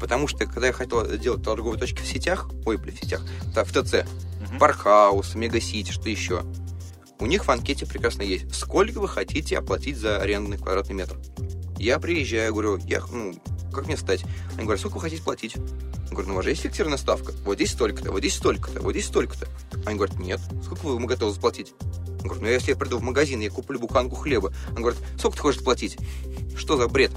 [0.00, 3.22] Потому что, когда я хотел делать торговые точки в сетях, ой, блин, в сетях,
[3.54, 4.06] да, в ТЦ,
[4.40, 4.58] Мгм.
[4.58, 6.42] Паркхаус, Мегасити, что еще,
[7.20, 8.54] у них в анкете прекрасно есть.
[8.54, 11.16] Сколько вы хотите оплатить за арендный квадратный метр?
[11.76, 13.34] Я приезжаю, говорю, я, ну,
[13.72, 14.24] как мне встать?
[14.54, 15.56] Они говорят, сколько вы хотите платить?
[15.56, 17.32] Я говорю, ну, у вас же есть фиксированная ставка.
[17.44, 19.46] Вот здесь столько-то, вот здесь столько-то, вот здесь столько-то.
[19.84, 20.40] Они говорят, нет.
[20.64, 21.74] Сколько вы готовы заплатить?
[22.28, 24.52] Говорю, ну, если я приду в магазин, я куплю буханку хлеба.
[24.70, 25.98] Он говорит, сколько ты хочешь платить?
[26.56, 27.12] Что за бред?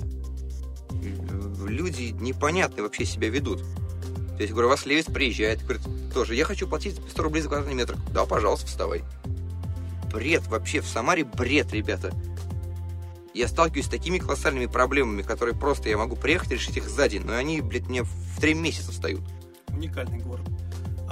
[1.68, 3.64] Люди непонятно вообще себя ведут.
[4.36, 7.48] То есть, говорю, у вас левец приезжает, говорит, тоже, я хочу платить 100 рублей за
[7.48, 7.96] квадратный метр.
[8.12, 9.04] Да, пожалуйста, вставай.
[10.12, 12.12] Бред вообще, в Самаре бред, ребята.
[13.34, 17.08] Я сталкиваюсь с такими колоссальными проблемами, которые просто я могу приехать и решить их за
[17.08, 19.22] день, но они, блядь, мне в три месяца встают.
[19.70, 20.46] Уникальный город.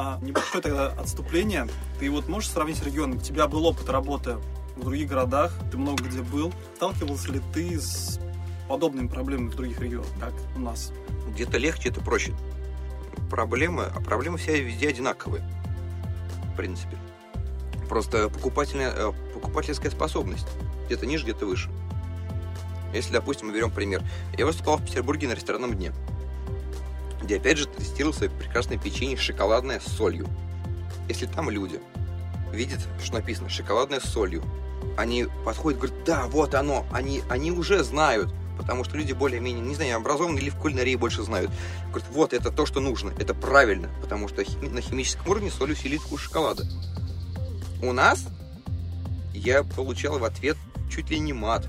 [0.01, 1.67] А небольшое тогда отступление.
[1.99, 3.15] Ты вот можешь сравнить регион?
[3.15, 4.37] У тебя был опыт работы
[4.77, 6.53] в других городах, ты много где был.
[6.77, 8.17] Сталкивался ли ты с
[8.69, 10.93] подобными проблемами в других регионах, как у нас?
[11.33, 12.31] Где-то легче, где-то проще.
[13.29, 15.43] Проблемы, а проблемы все везде одинаковые,
[16.53, 16.97] в принципе.
[17.89, 20.47] Просто покупательная, э, покупательская способность.
[20.85, 21.69] Где-то ниже, где-то выше.
[22.93, 24.01] Если, допустим, мы берем пример.
[24.37, 25.91] Я выступал в Петербурге на ресторанном дне,
[27.21, 30.27] где, опять же, тестировал свои прекрасное печенье шоколадное с солью.
[31.07, 31.79] Если там люди
[32.53, 34.43] видят, что написано «шоколадное с солью»,
[34.97, 39.75] они подходят говорят, да, вот оно, они, они уже знают, потому что люди более-менее, не
[39.75, 41.51] знаю, образованные или в кулинарии больше знают.
[41.89, 45.71] Говорят, вот это то, что нужно, это правильно, потому что хими- на химическом уровне соль
[45.71, 46.63] усилит вкус шоколада.
[47.81, 48.25] У нас
[49.33, 50.57] я получал в ответ
[50.91, 51.65] чуть ли не мат.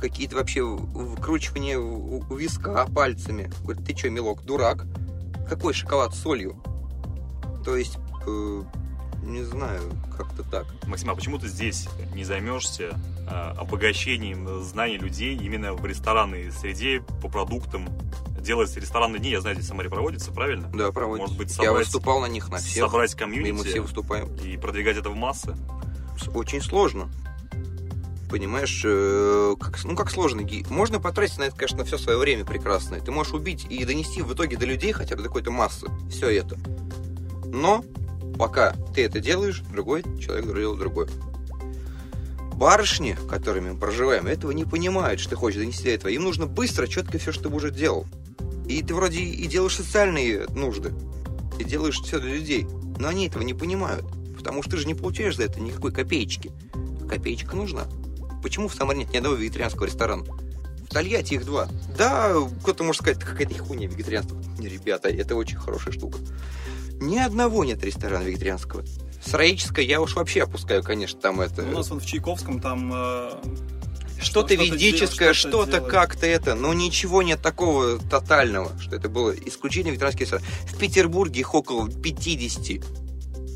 [0.00, 3.50] Какие-то вообще в- вкручивания у виска пальцами.
[3.62, 4.84] Говорит, ты что, милок, дурак?
[5.48, 6.62] Какой шоколад с солью?
[7.64, 8.62] То есть, э,
[9.22, 9.80] не знаю,
[10.16, 10.66] как-то так.
[10.86, 17.00] Максим, а почему ты здесь не займешься а, обогащением знаний людей именно в ресторанной среде
[17.22, 17.88] по продуктам?
[18.38, 20.68] Делается ресторанные дни, я знаю, здесь в Самаре проводится, правильно?
[20.74, 21.22] Да, проводить.
[21.26, 22.84] Может быть, Я собрать- выступал на них на всех.
[22.84, 24.34] Собрать и мы все комьюнити выступаем.
[24.36, 25.56] и продвигать это в массы?
[26.34, 27.08] Очень сложно.
[28.34, 30.42] Понимаешь, э, как, ну как сложно.
[30.68, 32.98] Можно потратить на это, конечно, все свое время прекрасное.
[32.98, 35.86] Ты можешь убить и донести в итоге до людей хотя бы до какой-то массы.
[36.10, 36.58] Все это.
[37.46, 37.84] Но
[38.36, 41.08] пока ты это делаешь, другой человек делает другое.
[42.54, 46.10] Барышни, которыми мы проживаем, этого не понимают, что ты хочешь донести до этого.
[46.10, 48.04] Им нужно быстро, четко все, что ты уже делал.
[48.66, 50.92] И ты вроде и делаешь социальные нужды,
[51.60, 52.66] и делаешь все для людей.
[52.98, 54.04] Но они этого не понимают.
[54.36, 56.50] Потому что ты же не получаешь за это никакой копеечки.
[57.08, 57.86] Копеечка нужна.
[58.44, 60.22] Почему в Самаре нет ни одного вегетарианского ресторана?
[60.22, 61.66] В Тольятти их два.
[61.96, 64.36] Да, кто-то может сказать, какая-то хуйня вегетарианство.
[64.58, 66.18] Ребята, это очень хорошая штука.
[67.00, 68.84] Ни одного нет ресторана вегетарианского.
[69.24, 71.62] Сыроедческое я уж вообще опускаю, конечно, там это...
[71.62, 72.92] У нас вон в Чайковском там...
[72.94, 73.30] э,
[74.20, 79.08] Что-то что-то ведическое, делать, что-то что-то как-то это, но ничего нет такого тотального, что это
[79.08, 80.44] было исключение ветеранских ресторан.
[80.66, 82.84] В Петербурге их около 50.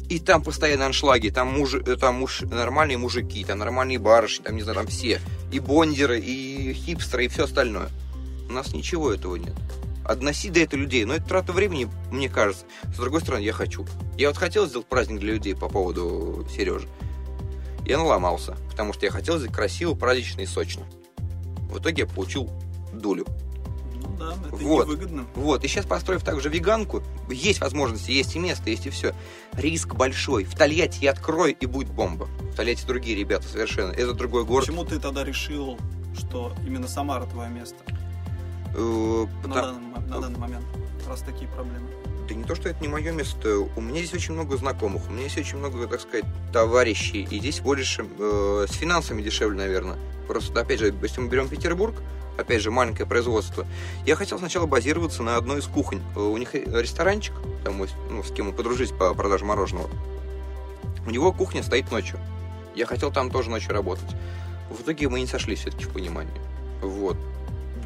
[0.09, 4.57] И там постоянно аншлаги, там, мужи, э, там муж, нормальные мужики, там нормальные барышни, там,
[4.57, 5.21] не знаю, там все.
[5.53, 7.91] И бондеры, и хипстеры, и все остальное.
[8.49, 9.55] У нас ничего этого нет.
[10.05, 12.65] Относи до этого людей, но это трата времени, мне кажется.
[12.95, 13.87] С другой стороны, я хочу.
[14.17, 16.89] Я вот хотел сделать праздник для людей по поводу Сережи.
[17.85, 20.85] Я наломался, потому что я хотел сделать красиво, празднично и сочно.
[21.71, 22.51] В итоге я получил
[22.95, 23.27] дулю.
[24.19, 24.87] Да, это Вот.
[24.87, 25.27] невыгодно.
[25.35, 29.15] Вот, и сейчас построив также веганку, есть возможности, есть и место, есть и все.
[29.53, 30.45] Риск большой.
[30.45, 32.25] В Тольятти я открою, и будет бомба.
[32.25, 33.93] В Тольятти другие ребята совершенно.
[33.93, 34.67] Это другой город.
[34.67, 35.79] Почему ты тогда решил,
[36.17, 37.77] что именно Самара твое место
[38.75, 40.65] Э, на, данный, на данный момент,
[41.09, 41.89] раз такие проблемы?
[42.29, 43.59] Да не то, что это не мое место.
[43.59, 47.27] У меня здесь очень много знакомых, у меня есть очень много, так сказать, товарищей.
[47.31, 49.97] И здесь больше э, с финансами дешевле, наверное.
[50.27, 51.95] Просто, опять же, если мы берем Петербург,
[52.39, 53.67] опять же, маленькое производство,
[54.07, 56.01] я хотел сначала базироваться на одной из кухонь.
[56.17, 59.91] Э, У них ресторанчик, там, ну, с кем мы подружились по продаже мороженого.
[61.07, 62.19] У него кухня стоит ночью.
[62.75, 64.09] Я хотел там тоже ночью работать.
[64.71, 66.41] В итоге мы не сошлись все-таки в понимании.
[66.81, 67.17] Вот.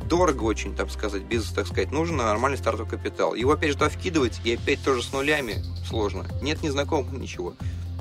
[0.09, 3.35] Дорого очень, так сказать, без, так сказать, нужен нормальный стартовый капитал.
[3.35, 6.27] Его опять же туда вкидывать, и опять тоже с нулями сложно.
[6.43, 7.55] Нет незнакомых, ничего.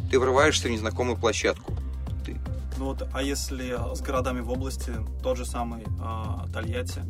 [0.09, 1.73] Ты врываешься в незнакомую площадку.
[2.81, 4.91] Ну вот, а если с городами в области,
[5.21, 7.03] тот же самый а, Тольятти?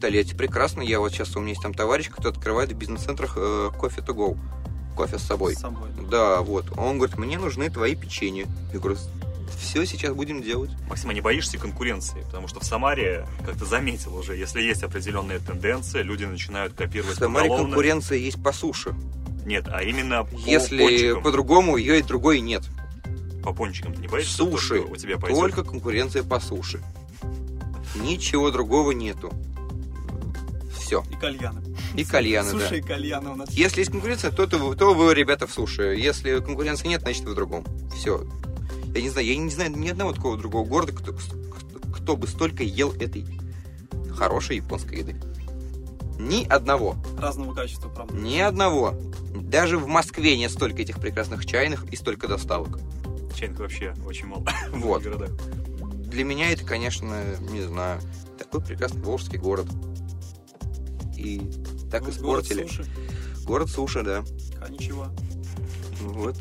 [0.00, 0.80] Тольятти прекрасно.
[0.80, 4.14] Я вот сейчас у меня есть там товарищ, кто открывает в бизнес-центрах э, кофе to
[4.14, 4.38] go.
[4.96, 5.54] Кофе с собой.
[5.54, 5.90] С собой.
[6.10, 6.72] Да, вот.
[6.78, 8.46] Он говорит, мне нужны твои печенья.
[8.72, 8.96] Я говорю,
[9.58, 10.70] все сейчас будем делать.
[10.88, 12.22] Максим, а не боишься конкуренции?
[12.22, 17.16] Потому что в Самаре, как ты заметил уже, если есть определенные тенденции, люди начинают копировать
[17.16, 17.66] В Самаре поголовно.
[17.66, 18.94] конкуренция есть по суше.
[19.44, 22.62] Нет, а именно по Если по-другому, ее и другой нет.
[23.46, 24.38] По пончикам ты не боишься?
[24.38, 24.80] Суши.
[24.80, 25.38] у тебя пойдет?
[25.38, 26.82] Только конкуренция по суше.
[27.94, 29.32] Ничего другого нету.
[30.76, 31.04] Все.
[31.12, 31.62] И кальяны.
[31.94, 32.58] И кальяны, да.
[32.58, 33.48] Суши и кальяны у нас.
[33.52, 35.94] Если есть конкуренция, то, то, вы- то вы, ребята, в суше.
[35.96, 37.64] Если конкуренции нет, значит вы в другом.
[37.94, 38.26] Все.
[38.92, 42.26] Я не знаю, я не знаю ни одного такого другого города, кто, кто, кто бы
[42.26, 43.26] столько ел этой
[44.12, 45.14] хорошей японской еды.
[46.18, 46.96] Ни одного.
[47.16, 48.12] Разного качества, правда.
[48.12, 48.94] Ни одного.
[49.36, 52.80] Даже в Москве нет столько этих прекрасных чайных и столько доставок.
[53.36, 55.02] Чайных вообще очень мало в Вот.
[55.02, 55.30] городах.
[56.06, 58.00] Для меня это, конечно, не знаю,
[58.38, 59.66] такой прекрасный волжский город.
[61.16, 61.38] И
[61.90, 62.62] так Город испортили.
[62.66, 62.86] суши.
[63.44, 64.24] Город суши, да.
[64.64, 65.08] А ничего.
[66.00, 66.36] Вот.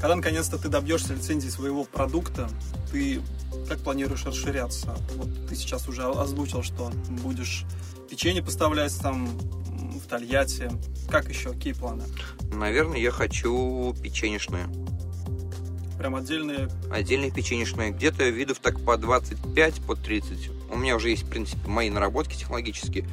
[0.00, 2.48] Когда наконец-то ты добьешься лицензии своего продукта,
[2.92, 3.20] ты
[3.68, 4.96] как планируешь расширяться?
[5.16, 6.90] Вот ты сейчас уже озвучил, что
[7.22, 7.64] будешь
[8.10, 10.70] печенье поставлять там в Тольятти.
[11.10, 11.52] Как еще?
[11.52, 12.04] Какие планы?
[12.52, 14.66] Наверное, я хочу печенежные.
[16.06, 17.90] Прям отдельные Отдельные печенежные.
[17.90, 20.50] Где-то видов так по 25, по 30.
[20.70, 23.08] У меня уже есть, в принципе, мои наработки технологические.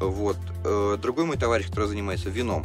[0.00, 0.38] Вот.
[0.64, 2.64] Э, Другой мой товарищ, который занимается вином,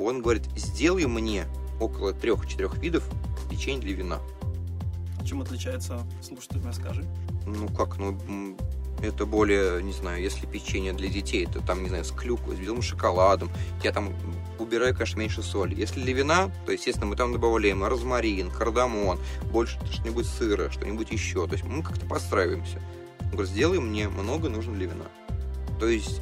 [0.00, 1.44] он говорит, сделай мне
[1.78, 3.08] около трех-четырех видов
[3.48, 4.18] печенье для вина.
[5.24, 7.04] Чем отличается, слушатель, расскажи.
[7.46, 8.18] Ну как, ну
[9.02, 12.58] это более, не знаю, если печенье для детей, то там, не знаю, с клюквой, с
[12.58, 13.50] белым шоколадом.
[13.82, 14.12] Я там
[14.58, 15.74] убираю, конечно, меньше соли.
[15.74, 19.18] Если для вина, то, естественно, мы там добавляем розмарин, кардамон,
[19.50, 21.46] больше что-нибудь сыра, что-нибудь еще.
[21.46, 22.80] То есть мы как-то подстраиваемся.
[23.20, 25.06] Он говорит, сделай мне много нужно для вина.
[25.78, 26.20] То есть,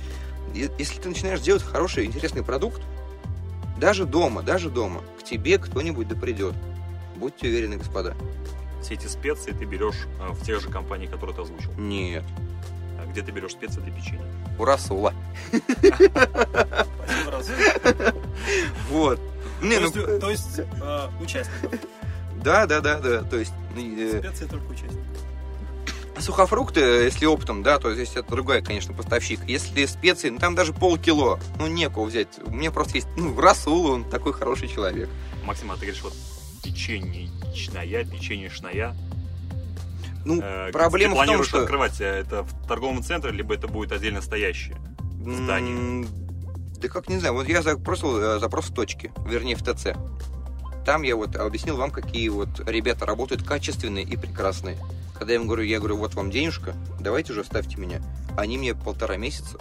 [0.55, 2.81] если ты начинаешь делать хороший, интересный продукт,
[3.79, 6.55] даже дома, даже дома, к тебе кто-нибудь да придет.
[7.17, 8.17] Будьте уверены, господа.
[8.83, 11.73] Все эти специи ты берешь э, в тех же компаниях, которые ты озвучил.
[11.77, 12.25] Нет.
[13.11, 14.23] Где ты берешь специи для печенья?
[14.59, 15.15] У Расула.
[17.27, 18.15] Спасибо.
[18.91, 19.21] Вот.
[19.63, 21.73] Не, То ну, есть, то есть, э, участников.
[22.43, 23.23] да, да, да, да.
[23.23, 25.05] То есть э, Специи только участников.
[26.19, 29.41] сухофрукты, если оптом, да, то есть это другой, конечно, поставщик.
[29.47, 32.29] Если специи, ну там даже полкило, ну некого взять.
[32.45, 35.09] У меня просто есть, ну, Расул, он такой хороший человек.
[35.45, 36.15] Максим, а ты говоришь, вот
[36.63, 38.95] печеньечная, печеньешная.
[40.25, 41.63] Ну, Э, проблема в том, что...
[41.63, 44.77] открывать э, это в торговом центре, либо это будет отдельно стоящее?
[45.25, 46.07] здание?
[46.81, 49.89] Да как, не знаю, вот я запросил э, запрос в точке, вернее, в ТЦ.
[50.87, 54.79] Там я вот объяснил вам, какие вот ребята работают качественные и прекрасные.
[55.15, 58.01] Когда я им говорю, я говорю, вот вам денежка, давайте уже ставьте меня.
[58.37, 59.59] Они мне полтора месяца.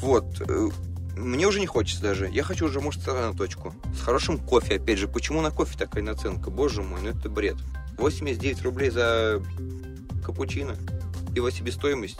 [0.00, 0.40] Вот.
[0.46, 0.68] э,
[1.16, 2.28] Мне уже не хочется даже.
[2.28, 3.72] Я хочу уже, может, на точку.
[3.98, 5.08] С хорошим кофе, опять же.
[5.08, 6.50] Почему на кофе такая наценка?
[6.50, 7.56] Боже мой, ну это бред.
[7.98, 9.42] 89 рублей за
[10.24, 10.76] капучино.
[11.34, 12.18] Его себестоимость.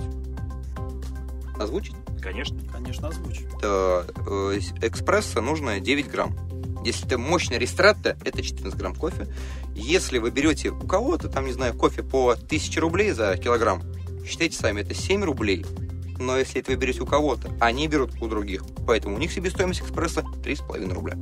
[1.59, 1.95] Озвучить?
[2.21, 2.59] Конечно.
[2.73, 3.43] Конечно, озвучь.
[3.61, 6.37] то э, экспресса нужно 9 грамм.
[6.85, 9.27] Если это мощная ристратта, это 14 грамм кофе.
[9.75, 13.83] Если вы берете у кого-то, там, не знаю, кофе по 1000 рублей за килограмм,
[14.27, 15.65] считайте сами, это 7 рублей.
[16.19, 18.63] Но если это вы берете у кого-то, они берут у других.
[18.87, 21.17] Поэтому у них себестоимость экспресса 3,5 рубля.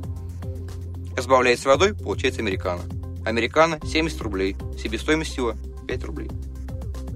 [1.15, 2.81] Разбавляется водой, получается американо.
[3.25, 4.55] Американо 70 рублей.
[4.81, 5.55] Себестоимость его
[5.87, 6.29] 5 рублей.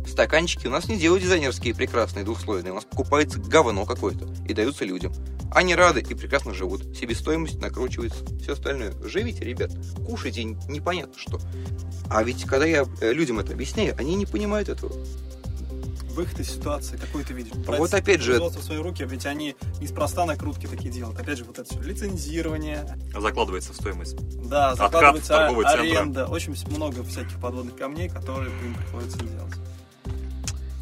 [0.07, 2.71] Стаканчики у нас не делают дизайнерские, прекрасные, двухслойные.
[2.71, 5.13] У нас покупается говно какое-то и даются людям.
[5.51, 6.97] Они рады и прекрасно живут.
[6.97, 8.93] Себестоимость накручивается, все остальное.
[9.03, 9.71] Живите, ребят,
[10.05, 11.39] кушайте непонятно что.
[12.09, 14.93] А ведь когда я э, людям это объясняю, они не понимают этого.
[16.19, 17.53] Выход из ситуации, какой ты видишь?
[17.65, 21.17] Вот опять же- в свои руки, ведь они неспроста накрутки такие делают.
[21.17, 22.85] Опять же, вот это все лицензирование,
[23.17, 24.17] Закладывается в стоимость.
[24.49, 26.25] да, Откат закладывается торгового а- аренда.
[26.25, 29.53] Очень много всяких подводных камней, которые им приходится делать.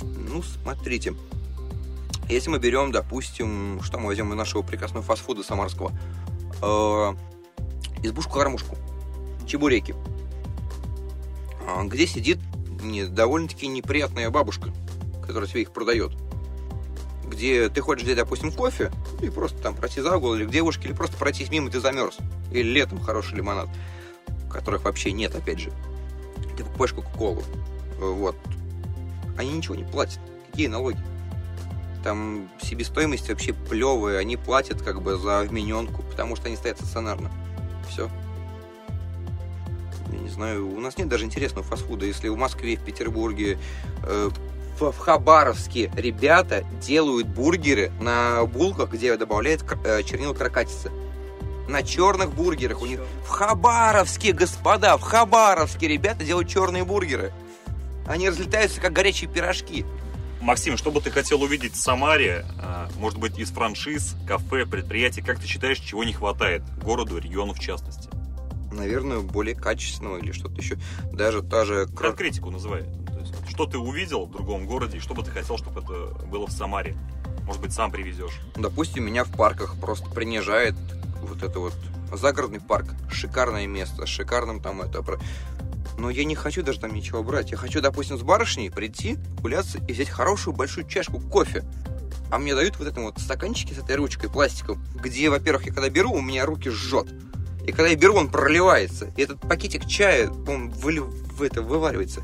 [0.02, 1.14] Ну, смотрите.
[2.30, 5.92] Если мы берем, допустим, что мы возьмем из нашего прекрасного фастфуда самарского,
[6.64, 7.14] э,
[8.02, 8.76] избушку-кормушку,
[9.46, 9.94] чебуреки,
[11.68, 12.40] А, где сидит
[13.14, 14.72] довольно-таки неприятная бабушка,
[15.28, 16.12] которая тебе их продает.
[17.26, 20.88] Где ты хочешь взять, допустим, кофе, и просто там пройти за угол, или к девушке,
[20.88, 22.18] или просто пройтись мимо, ты замерз.
[22.52, 23.70] Или летом хороший лимонад,
[24.50, 25.72] которых вообще нет, опять же.
[26.58, 27.44] Ты покупаешь кока-колу.
[28.00, 28.36] Вот.
[29.38, 30.20] Они ничего не платят.
[30.52, 30.98] Какие налоги?
[32.04, 34.20] Там себестоимость вообще плевая.
[34.20, 37.32] Они платят как бы за вмененку, потому что они стоят стационарно.
[37.90, 38.10] Все.
[40.12, 42.06] я не знаю, у нас нет даже интересного фастфуда.
[42.06, 43.58] Если в Москве, в Петербурге,
[44.04, 44.30] э,
[44.80, 50.92] в, Хабаровске ребята делают бургеры на булках, где добавляют э, чернила крокатицы.
[51.68, 52.82] На черных бургерах.
[52.82, 53.02] У них...
[53.26, 57.34] В Хабаровске, господа, в Хабаровске ребята делают черные бургеры.
[58.08, 59.86] Они разлетаются, как горячие пирожки.
[60.40, 65.22] Максим, что бы ты хотел увидеть в Самаре, а, может быть, из франшиз, кафе, предприятий,
[65.22, 68.10] как ты считаешь, чего не хватает городу, региону в частности?
[68.72, 70.78] Наверное, более качественного или что-то еще.
[71.12, 71.88] Даже та же...
[71.88, 72.86] Конкретику называй.
[73.50, 76.52] Что ты увидел в другом городе, и что бы ты хотел, чтобы это было в
[76.52, 76.96] Самаре?
[77.44, 78.40] Может быть, сам привезешь?
[78.56, 80.76] Допустим, меня в парках просто принижает
[81.22, 81.74] вот это вот
[82.12, 82.88] загородный парк.
[83.12, 85.04] Шикарное место, с шикарным там это...
[85.98, 87.50] Но я не хочу даже там ничего брать.
[87.52, 91.64] Я хочу, допустим, с барышней прийти, гуляться и взять хорошую большую чашку кофе.
[92.30, 95.90] А мне дают вот это вот стаканчики с этой ручкой пластиком, где, во-первых, я когда
[95.90, 97.08] беру, у меня руки жжет.
[97.66, 99.12] И когда я беру, он проливается.
[99.18, 102.22] И этот пакетик чая, он выли- в это вываривается.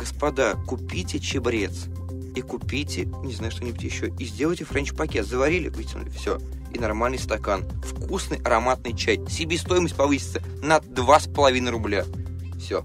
[0.00, 1.88] Господа, купите чебрец.
[2.34, 4.08] И купите, не знаю, что-нибудь еще.
[4.18, 5.26] И сделайте френч-пакет.
[5.26, 6.38] Заварили, вытянули, все.
[6.72, 7.68] И нормальный стакан.
[7.82, 9.20] Вкусный ароматный чай.
[9.28, 12.06] Себестоимость повысится на 2,5 рубля.
[12.58, 12.82] Все.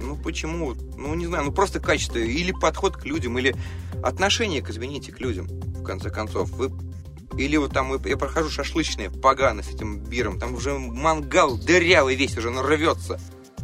[0.00, 0.72] Ну почему?
[0.96, 2.16] Ну не знаю, ну просто качество.
[2.16, 3.54] Или подход к людям, или
[4.02, 6.50] отношение, к, извините, к людям, в конце концов.
[6.52, 6.70] Вы
[7.36, 12.36] или вот там я прохожу шашлычные, погано с этим биром, там уже мангал дырявый весь
[12.36, 13.20] уже нарвется.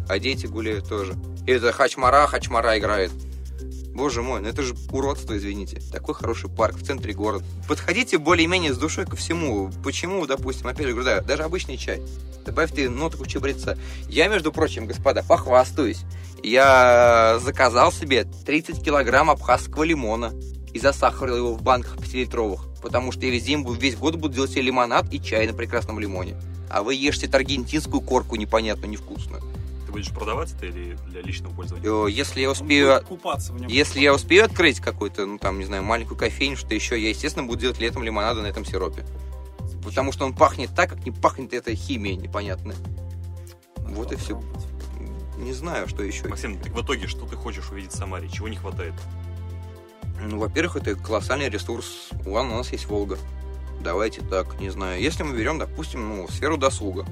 [0.08, 1.14] А дети гуляют тоже.
[1.48, 3.10] Это хачмара, хачмара играет.
[3.94, 5.80] Боже мой, ну это же уродство, извините.
[5.90, 7.42] Такой хороший парк в центре города.
[7.66, 9.70] Подходите более-менее с душой ко всему.
[9.82, 12.02] Почему, допустим, опять же говорю, да, даже обычный чай.
[12.44, 13.78] Добавьте нотку чабреца.
[14.10, 16.02] Я, между прочим, господа, похвастаюсь.
[16.42, 20.34] Я заказал себе 30 килограмм абхазского лимона
[20.74, 25.10] и засахарил его в банках 5-литровых, потому что я весь год буду делать себе лимонад
[25.14, 26.36] и чай на прекрасном лимоне.
[26.68, 29.42] А вы ешьте аргентинскую корку непонятную, невкусную.
[29.88, 31.88] Ты будешь продавать это или для личного пользования?
[31.90, 33.02] Э, Если я успею...
[33.08, 33.70] купаться в нем.
[33.70, 37.46] Если я успею открыть какую-то, ну там, не знаю, маленькую кофейню, что еще, я, естественно,
[37.46, 39.06] буду делать летом лимонады на этом сиропе.
[39.82, 42.76] Потому что он пахнет так, как не пахнет эта химия непонятная.
[43.78, 44.42] Вот и все.
[45.38, 46.28] Не знаю, что еще.
[46.28, 48.28] Максим, так в итоге, что ты хочешь увидеть в Самаре?
[48.28, 48.92] Чего не хватает?
[50.20, 52.10] Ну, во-первых, это колоссальный ресурс.
[52.26, 53.16] Ладно, у нас есть Волга.
[53.80, 55.00] Давайте так, не знаю.
[55.00, 57.06] Если мы берем, допустим, ну, сферу досуга.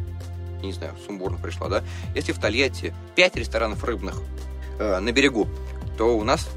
[0.63, 1.85] Не знаю, сумбурно пришла, да?
[2.15, 4.21] Если в Тольятти 5 ресторанов рыбных
[4.79, 5.49] э, на берегу,
[5.97, 6.49] то у нас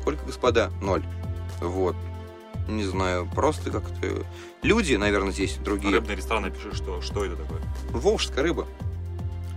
[0.00, 0.70] сколько, господа?
[0.80, 1.04] Ноль.
[1.60, 1.96] Вот.
[2.68, 4.24] Не знаю, просто как-то...
[4.62, 5.94] Люди, наверное, здесь другие.
[5.94, 7.60] Рыбный ресторан, напиши, что, что это такое.
[7.90, 8.66] Волжская рыба.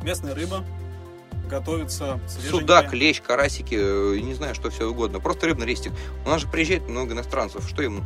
[0.03, 0.65] Местная рыба
[1.49, 2.59] готовится свеженькая.
[2.59, 5.19] Судак, лещ, карасики, э, не знаю, что все угодно.
[5.19, 5.91] Просто рыбный рестик.
[6.25, 7.67] У нас же приезжает много иностранцев.
[7.67, 8.03] Что им?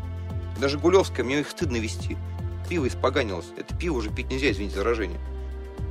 [0.59, 2.17] Даже Гулевская, мне их стыдно вести.
[2.67, 3.47] Пиво испоганилось.
[3.57, 5.19] Это пиво уже пить нельзя, извините за выражение.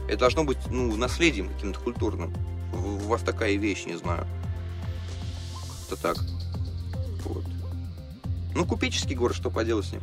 [0.09, 2.33] Это должно быть, ну, наследием каким-то культурным.
[2.73, 4.27] У вас такая вещь, не знаю.
[5.89, 6.17] Как-то так.
[7.25, 7.45] Вот.
[8.55, 10.03] Ну, купеческий город, что поделать с ним?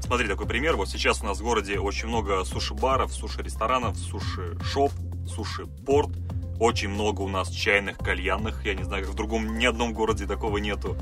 [0.00, 0.76] Смотри, такой пример.
[0.76, 4.92] Вот сейчас у нас в городе очень много суши-баров, суши-ресторанов, суши-шоп,
[5.26, 6.10] суши-порт.
[6.58, 8.64] Очень много у нас чайных, кальянных.
[8.64, 10.96] Я не знаю, как в другом ни одном городе такого нету.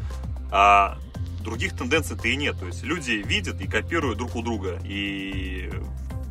[0.50, 0.98] А
[1.42, 2.58] других тенденций-то и нет.
[2.58, 4.80] То есть люди видят и копируют друг у друга.
[4.84, 5.70] И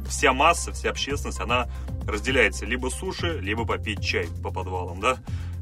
[0.08, 1.68] вся масса, вся общественность, она
[2.08, 5.18] разделяется либо суши, либо попить чай по подвалам, да?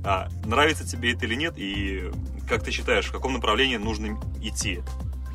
[0.06, 2.12] А, нравится тебе это или нет, и
[2.48, 4.82] как ты считаешь, в каком направлении нужно идти?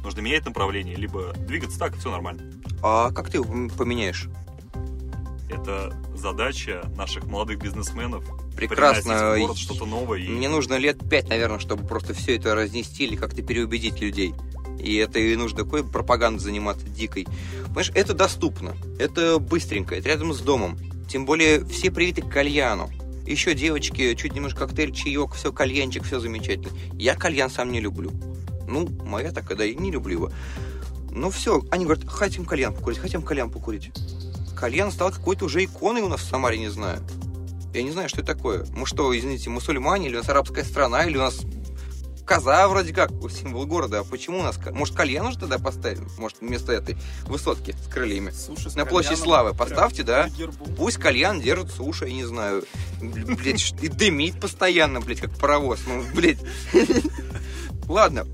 [0.03, 2.43] Нужно менять направление, либо двигаться так, все нормально.
[2.83, 4.29] А как ты поменяешь?
[5.51, 8.25] Это задача наших молодых бизнесменов.
[8.55, 9.39] Прекрасно.
[9.55, 10.19] что-то новое.
[10.19, 10.29] И...
[10.29, 14.35] Мне нужно лет пять, наверное, чтобы просто все это разнести или как-то переубедить людей.
[14.79, 17.27] И это и нужно такой пропагандой заниматься дикой.
[17.67, 20.79] Понимаешь, это доступно, это быстренько, это рядом с домом.
[21.09, 22.91] Тем более все привиты к кальяну.
[23.27, 26.71] Еще девочки, чуть немножко коктейль, чаек, все, кальянчик, все замечательно.
[26.95, 28.13] Я кальян сам не люблю.
[28.67, 30.33] Ну, моя так, да, и не люблю его.
[31.11, 33.91] Ну все, они говорят, хотим кальян покурить, хотим кальян покурить.
[34.57, 37.01] Кальян стал какой-то уже иконой у нас в Самаре, не знаю.
[37.75, 38.67] Я не знаю, что это такое.
[38.75, 41.41] Мы что, извините, мусульмане, или у нас арабская страна, или у нас
[42.29, 44.01] коза вроде как, символ города.
[44.01, 44.59] А почему у нас...
[44.71, 46.07] Может, кальян уже тогда поставим?
[46.19, 48.31] Может, вместо этой высотки с крыльями?
[48.31, 49.25] Суши с На площади кальяном.
[49.25, 50.29] Славы поставьте, да?
[50.77, 52.65] Пусть кальян держит суши, я не знаю.
[53.01, 55.81] Блять, ш- и дымит постоянно, блядь, как паровоз.
[55.87, 56.39] Ну, блядь.
[57.89, 58.27] Ладно.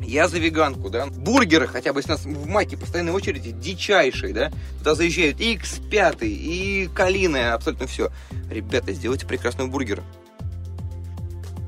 [0.00, 1.06] Я за веганку, да.
[1.06, 4.52] Бургеры хотя бы, если у нас в Маке постоянной очереди дичайшие, да.
[4.78, 8.10] Туда заезжают и X5, и Калины, абсолютно все.
[8.50, 10.02] Ребята, сделайте прекрасный бургер.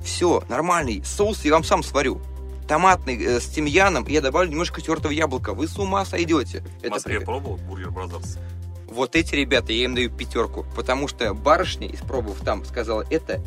[0.06, 1.02] Все, нормальный.
[1.04, 2.20] Соус я вам сам сварю.
[2.68, 5.52] Томатный э, с тимьяном, и я добавлю немножко тертого яблока.
[5.52, 6.64] Вы с ума сойдете.
[6.82, 8.38] В Москве при- пробовал Burger Brothers?
[8.88, 13.42] Вот эти ребята, я им даю пятерку, потому что барышня, испробовав там, сказала, это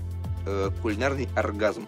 [0.45, 1.87] э, кулинарный оргазм.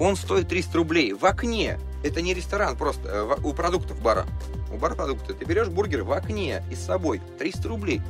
[0.00, 1.78] Он стоит 300 рублей в окне.
[2.02, 4.26] Это не ресторан, просто э, у продуктов бара.
[4.72, 5.34] У бара продукты.
[5.34, 7.20] Ты берешь бургер в окне и с собой.
[7.38, 8.00] 300 рублей.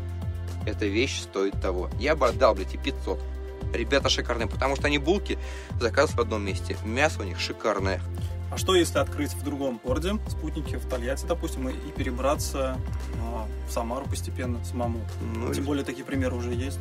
[0.67, 1.91] Эта вещь стоит того.
[1.99, 3.21] Я бы отдал, блядь, и 500.
[3.75, 5.39] Ребята шикарные, потому что они булки
[5.81, 6.77] заказывают в одном месте.
[6.85, 8.01] Мясо у них шикарное.
[8.51, 12.79] А что если открыть в другом городе, спутники в Тольятти, допустим, и, и перебраться
[13.21, 15.01] а, в Самару постепенно самому?
[15.35, 16.79] Ну, Тем более такие примеры уже есть.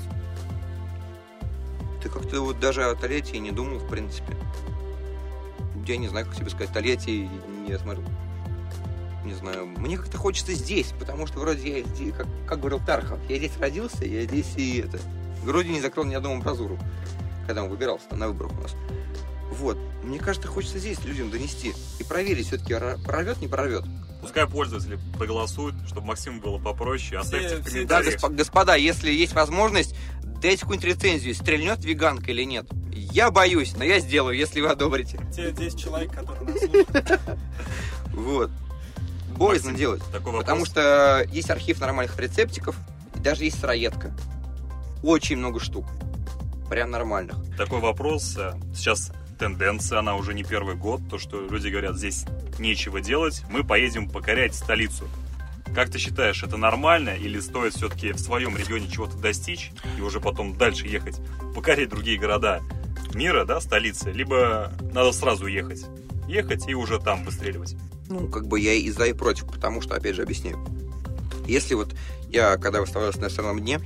[2.03, 4.35] Ты как-то вот даже о Тольятти не думал, в принципе.
[5.87, 6.71] Я не знаю, как тебе сказать.
[6.71, 7.27] Тольятти
[7.67, 8.03] я смотрю.
[9.25, 9.65] Не знаю.
[9.65, 13.57] Мне как-то хочется здесь, потому что вроде я здесь, как, как говорил Тархов, я здесь
[13.57, 14.99] родился, я здесь и это.
[15.43, 16.77] Вроде не закрыл ни одну амбразуру,
[17.47, 18.71] когда он выбирался на выборах у нас.
[19.51, 19.77] Вот.
[20.03, 22.73] Мне кажется, хочется здесь людям донести и проверить все-таки,
[23.05, 23.83] прорвет, не прорвет.
[24.21, 27.19] Пускай пользователи проголосуют, чтобы Максиму было попроще.
[27.19, 28.15] Оставьте в все- Да, комментариях.
[28.15, 29.95] госп- господа, если есть возможность,
[30.41, 32.65] дайте какую-нибудь рецензию, стрельнет веганка или нет.
[32.91, 35.19] Я боюсь, но я сделаю, если вы одобрите.
[35.35, 37.19] Те 10 человек, которые нас слушают.
[38.13, 38.51] Вот.
[39.35, 40.03] Боязно делать.
[40.23, 42.75] Потому что есть архив нормальных рецептиков,
[43.15, 44.11] и даже есть сыроедка.
[45.04, 45.86] Очень много штук.
[46.70, 47.36] Прям нормальных.
[47.58, 48.36] Такой вопрос.
[48.38, 52.26] э, Сейчас тенденция, она уже не первый год, то, что люди говорят, здесь
[52.58, 55.08] нечего делать, мы поедем покорять столицу.
[55.76, 60.22] Как ты считаешь, это нормально или стоит все-таки в своем регионе чего-то достичь и уже
[60.22, 61.20] потом дальше ехать,
[61.54, 62.62] покорять другие города
[63.14, 65.86] мира, да, столицы, либо надо сразу ехать?
[66.28, 67.76] Ехать и уже там выстреливать.
[68.08, 70.58] Ну, как бы я и за, и против, потому что, опять же, объясняю.
[71.45, 71.93] Если вот
[72.30, 73.82] я, когда выставлялся на иностранном дне,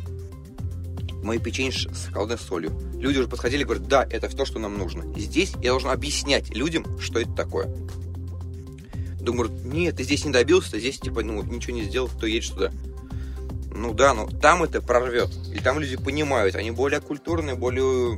[1.28, 2.72] мои печенье с холодной солью.
[2.96, 5.14] Люди уже подходили и говорят, да, это то, что нам нужно.
[5.16, 7.68] И здесь я должен объяснять людям, что это такое.
[9.20, 12.50] Думаю, нет, ты здесь не добился, ты здесь, типа, ну, ничего не сделал, то едешь
[12.50, 12.72] туда.
[13.76, 15.30] Ну да, но там это прорвет.
[15.54, 18.18] И там люди понимают, они более культурные, более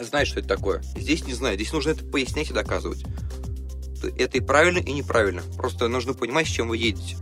[0.00, 0.82] знают, что это такое.
[0.96, 3.04] Здесь не знаю, здесь нужно это пояснять и доказывать.
[4.16, 5.42] Это и правильно, и неправильно.
[5.56, 7.16] Просто нужно понимать, с чем вы едете.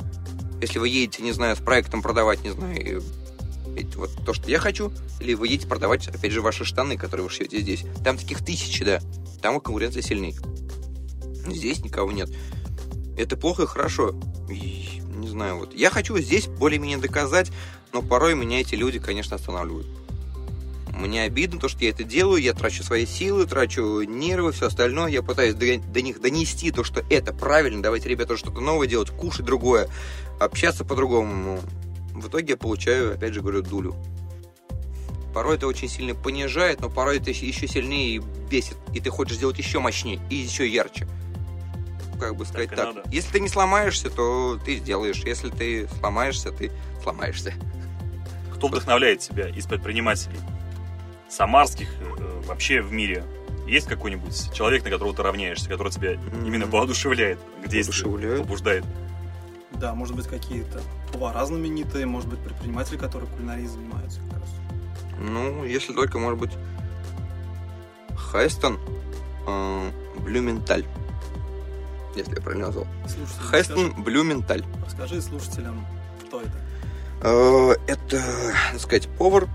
[0.61, 3.03] Если вы едете, не знаю, с проектом продавать, не знаю,
[3.77, 7.24] эти вот то, что я хочу, или вы едете продавать, опять же, ваши штаны, которые
[7.24, 7.85] вы шьете здесь.
[8.05, 9.01] Там таких тысячи, да.
[9.43, 10.35] Там конкуренция сильней.
[11.47, 12.31] Здесь никого нет.
[13.16, 14.14] Это плохо и хорошо.
[14.51, 15.74] И, не знаю, вот.
[15.74, 17.53] Я хочу здесь более-менее доказать,
[17.93, 19.87] но порой меня эти люди, конечно, останавливают.
[20.97, 25.11] Мне обидно то, что я это делаю, я трачу свои силы, трачу нервы, все остальное.
[25.11, 29.11] Я пытаюсь до, до них донести то, что это правильно, давайте, ребята, что-то новое делать,
[29.11, 29.89] кушать другое,
[30.41, 31.61] общаться по-другому.
[32.20, 33.94] В итоге я получаю, опять же говорю, дулю.
[35.34, 38.76] Порой это очень сильно понижает, но порой это еще сильнее бесит.
[38.94, 41.06] И ты хочешь сделать еще мощнее и еще ярче.
[42.18, 42.94] Как бы сказать и так.
[42.94, 43.02] надо.
[43.10, 45.22] Если ты не сломаешься, то ты сделаешь.
[45.24, 47.52] Если ты сломаешься, ты сломаешься.
[48.54, 50.38] Кто вдохновляет тебя из предпринимателей?
[51.28, 53.22] Самарских, э, вообще в мире?
[53.66, 58.40] Есть какой-нибудь человек, на которого ты равняешься, который тебя именно воодушевляет Воодушевляет?
[58.42, 58.84] побуждает?
[59.72, 60.80] Да, может быть, какие-то
[61.12, 64.48] повара знаменитые, может быть, предприниматели, которые кулинарией занимаются как раз.
[65.20, 66.52] Ну, если только, может быть,
[68.16, 68.78] Хайстон
[69.46, 69.90] э,
[70.20, 70.84] Блюменталь.
[72.14, 72.86] Если я правильно назвал.
[73.06, 74.64] Слушайте, Хайстон Блюменталь.
[74.84, 75.86] расскажи, расскажи слушателям,
[76.26, 76.52] кто это.
[77.22, 78.22] Э, Это,
[78.72, 79.48] так сказать, повар,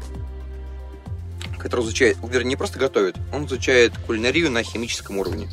[1.57, 5.49] который изучает, вернее, не просто готовит, он изучает кулинарию на химическом уровне.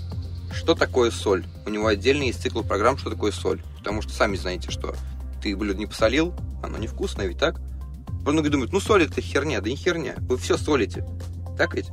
[0.53, 1.45] Что такое соль?
[1.67, 3.63] У него отдельный есть цикл программ, что такое соль.
[3.79, 4.95] Потому что сами знаете, что
[5.43, 7.61] ты блюдо не посолил, оно невкусное, ведь так?
[8.27, 10.15] Многие думают, ну соль это херня, да не херня.
[10.19, 11.07] Вы все солите.
[11.57, 11.91] Так ведь?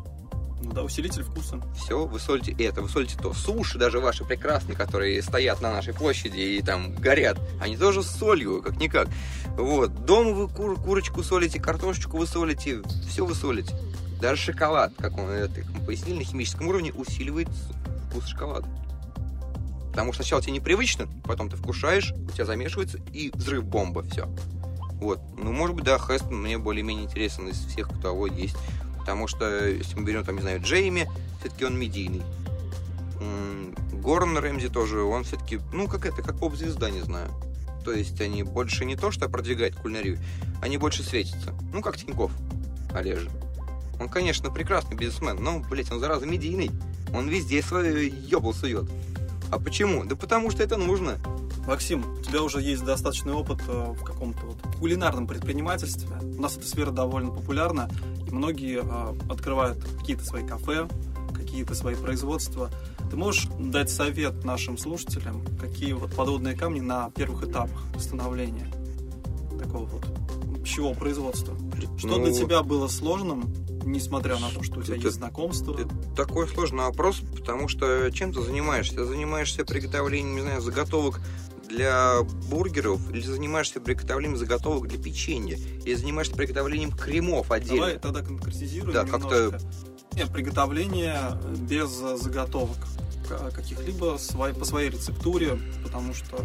[0.62, 1.62] Ну да, усилитель вкуса.
[1.76, 3.34] Все, вы солите это, вы солите то.
[3.34, 8.10] Суши даже ваши прекрасные, которые стоят на нашей площади и там горят, они тоже с
[8.10, 9.08] солью, как-никак.
[9.58, 10.06] Вот.
[10.06, 13.76] Дома вы кур- курочку солите, картошечку вы солите, все вы солите.
[14.20, 17.50] Даже шоколад, как он это мы пояснили, на химическом уровне усиливает
[18.10, 18.68] вкус шоколада.
[19.96, 24.28] Потому что сначала тебе непривычно, потом ты вкушаешь, у тебя замешивается и взрыв бомба, все.
[25.00, 25.22] Вот.
[25.38, 28.58] Ну, может быть, да, Хестон мне более-менее интересен из всех, кто его есть.
[29.00, 32.24] Потому что, если мы берем, там, не знаю, Джейми, все-таки он медийный.
[33.94, 37.32] Горн Рэмзи тоже, он все-таки, ну, как это, как поп-звезда, не знаю.
[37.86, 40.20] То есть они больше не то, что продвигают кулинарию,
[40.62, 41.54] они больше светятся.
[41.72, 42.34] Ну, как Тиньков,
[42.94, 43.30] Олежа.
[43.98, 46.70] Он, конечно, прекрасный бизнесмен, но, блядь, он, зараза, медийный.
[47.14, 48.90] Он везде свое ёбл сует.
[49.56, 50.04] А почему?
[50.04, 51.18] Да потому что это нужно.
[51.66, 56.10] Максим, у тебя уже есть достаточный опыт э, в каком-то вот кулинарном предпринимательстве.
[56.22, 57.90] У нас эта сфера довольно популярна,
[58.28, 60.90] и многие э, открывают какие-то свои кафе,
[61.34, 62.70] какие-то свои производства.
[63.10, 68.70] Ты можешь дать совет нашим слушателям, какие вот подводные камни на первых этапах становления?
[69.58, 71.56] такого вот пищевого производства?
[71.98, 73.54] Что Ну, для тебя было сложным,
[73.86, 75.74] несмотря на то, что у тебя это- есть знакомство?
[75.80, 78.96] Это такой сложный вопрос, потому что чем ты занимаешься?
[78.96, 81.22] Ты занимаешься приготовлением, не знаю, заготовок
[81.70, 87.78] для бургеров, или занимаешься приготовлением заготовок для печенья, или занимаешься приготовлением кремов отдельно.
[87.88, 89.60] Давай тогда конкретизируем Да, как-то-
[90.14, 92.78] Нет, приготовление без э, заготовок
[93.28, 94.18] к- каких-либо
[94.58, 96.38] по своей рецептуре, потому что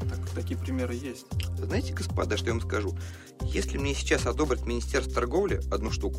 [0.00, 1.26] так- такие примеры есть.
[1.56, 2.94] Знаете, господа, что я вам скажу?
[3.42, 6.18] Если мне сейчас одобрит Министерство торговли одну штуку,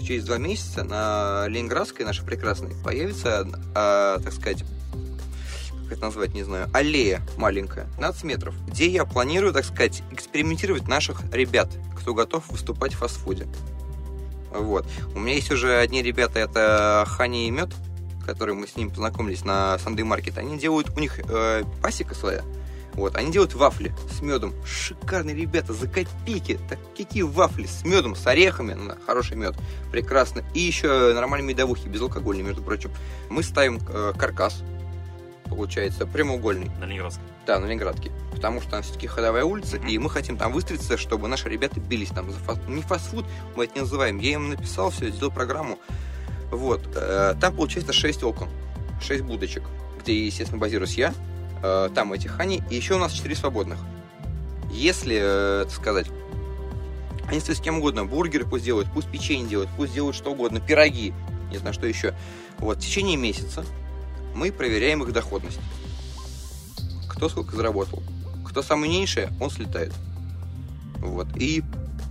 [0.00, 4.64] то через два месяца на Ленинградской, нашей прекрасной, появится, а, так сказать,
[5.84, 10.88] как это назвать, не знаю, аллея маленькая, 15 метров, где я планирую, так сказать, экспериментировать
[10.88, 13.46] наших ребят, кто готов выступать в фастфуде.
[14.52, 14.86] Вот.
[15.14, 17.70] У меня есть уже одни ребята, это Ханя и Мед,
[18.24, 20.38] которые мы с ними познакомились на Sunday Market.
[20.38, 22.42] Они делают, у них э, пасека своя,
[23.00, 24.54] вот, они делают вафли с медом.
[24.64, 26.58] Шикарные ребята, за копейки.
[26.68, 28.74] Так какие вафли с медом, с орехами.
[28.74, 29.56] Ну, хороший мед.
[29.90, 30.44] Прекрасно.
[30.54, 32.90] И еще нормальные медовухи, безалкогольные, между прочим.
[33.28, 34.62] Мы ставим э, каркас,
[35.46, 36.70] получается, прямоугольный.
[36.80, 37.24] На Ленинградской.
[37.46, 38.12] Да, на Ленинградке.
[38.32, 42.10] Потому что там все-таки ходовая улица, и мы хотим там выставиться, чтобы наши ребята бились
[42.10, 42.60] там за фаст...
[42.68, 43.26] Не фастфуд,
[43.56, 44.18] мы это не называем.
[44.18, 45.78] Я им написал все, сделал программу.
[46.50, 46.82] Вот.
[46.94, 48.48] э, Там получается 6 окон,
[49.02, 49.62] 6 будочек,
[50.00, 51.14] где, естественно, базируюсь я.
[51.62, 53.78] Э, Там эти хани, и еще у нас 4 свободных.
[54.70, 56.06] Если, э, так сказать,
[57.28, 60.60] они стоят с кем угодно, бургеры пусть делают, пусть печенье делают, пусть делают что угодно,
[60.60, 61.12] пироги,
[61.50, 62.14] не знаю, что еще.
[62.58, 63.64] Вот, в течение месяца
[64.34, 65.58] мы проверяем их доходность.
[67.08, 68.02] Кто сколько заработал.
[68.44, 69.92] Кто самый меньшее, он слетает.
[70.98, 71.28] Вот.
[71.36, 71.62] И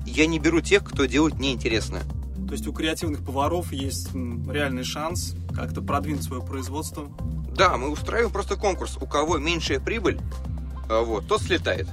[0.05, 2.03] я не беру тех, кто делает неинтересное.
[2.47, 7.09] То есть у креативных поваров есть реальный шанс как-то продвинуть свое производство.
[7.55, 8.97] Да, мы устраиваем просто конкурс.
[9.01, 10.19] У кого меньшая прибыль,
[10.89, 11.87] а, вот, тот слетает.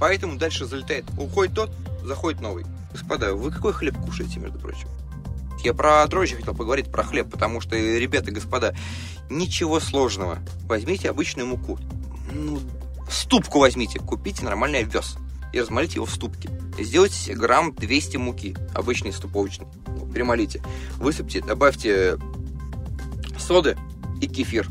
[0.00, 1.04] Поэтому дальше залетает.
[1.16, 1.70] Уходит тот,
[2.04, 2.64] заходит новый.
[2.92, 4.88] Господа, вы какой хлеб кушаете, между прочим?
[5.62, 8.74] Я про дрожжи хотел поговорить, про хлеб, потому что, ребята, господа,
[9.30, 10.38] ничего сложного.
[10.66, 11.78] Возьмите обычную муку.
[12.32, 12.60] Ну,
[13.08, 15.16] ступку возьмите, купите нормальный овес
[15.52, 16.50] и размолите его в ступке.
[16.78, 19.68] Сделайте грамм 200 муки, обычной ступовочной.
[20.12, 20.62] Перемолите.
[20.96, 22.18] Высыпьте, добавьте
[23.42, 23.76] соды
[24.20, 24.68] и кефир.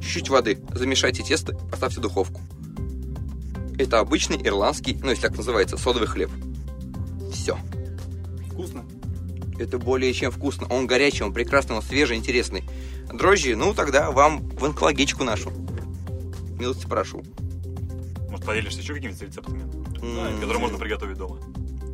[0.00, 0.60] Чуть-чуть воды.
[0.72, 2.40] Замешайте тесто, поставьте в духовку.
[3.78, 6.30] Это обычный ирландский, ну, если так называется, содовый хлеб.
[7.32, 7.58] Все.
[8.50, 8.84] Вкусно.
[9.58, 10.66] Это более чем вкусно.
[10.70, 12.64] Он горячий, он прекрасный, он свежий, интересный.
[13.12, 15.50] Дрожжи, ну тогда вам в онкологичку нашу.
[16.58, 17.22] Милости прошу.
[18.28, 19.62] Может, поделишься еще какими-то рецептами,
[20.02, 21.38] М, которые можно приготовить дома?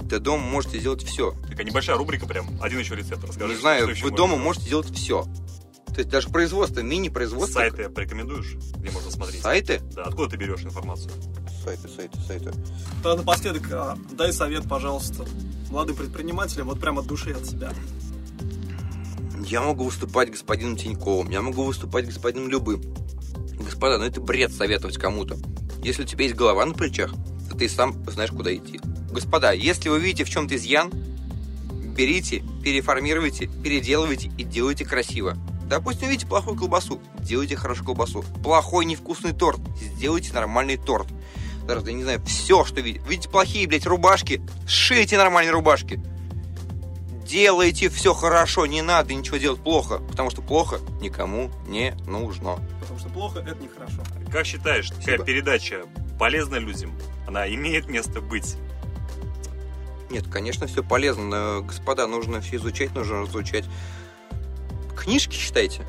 [0.04, 1.32] Да дома можете сделать все.
[1.48, 2.46] Такая небольшая рубрика прям.
[2.60, 3.24] Один еще рецепт.
[3.24, 4.44] Расскажи, Не знаю, вы можно дома сделать.
[4.44, 5.26] можете делать все.
[5.94, 7.60] То есть даже производство, мини-производство.
[7.60, 9.42] Сайты порекомендуешь, где можно смотреть?
[9.42, 9.80] Сайты?
[9.94, 11.12] Да, откуда ты берешь информацию?
[11.62, 12.52] Сайты, сайты, сайты.
[13.00, 15.24] Тогда напоследок а, дай совет, пожалуйста,
[15.70, 17.72] молодым предпринимателям, вот прямо от души от себя.
[19.46, 22.82] Я могу выступать господином Тиньковым, я могу выступать господином любым.
[23.60, 25.36] Господа, ну это бред советовать кому-то.
[25.84, 27.12] Если у тебя есть голова на плечах,
[27.48, 28.80] то ты сам знаешь, куда идти.
[29.12, 30.90] Господа, если вы видите в чем-то изъян,
[31.96, 35.36] берите, переформируйте, переделывайте и делайте красиво.
[35.66, 38.22] Допустим, видите плохую колбасу, делайте хорошую колбасу.
[38.42, 39.60] Плохой невкусный торт,
[39.96, 41.08] сделайте нормальный торт.
[41.66, 43.04] Даже, я не знаю, все, что видите.
[43.08, 46.00] Видите плохие, блядь, рубашки, шейте нормальные рубашки.
[47.26, 52.58] Делайте все хорошо, не надо ничего делать плохо, потому что плохо никому не нужно.
[52.80, 54.02] Потому что плохо это нехорошо.
[54.30, 55.24] Как считаешь, такая Спасибо.
[55.24, 55.84] передача
[56.18, 56.92] полезна людям?
[57.26, 58.56] Она имеет место быть?
[60.10, 63.64] Нет, конечно, все полезно, но, господа, нужно все изучать, нужно разучать.
[64.96, 65.84] Книжки читайте.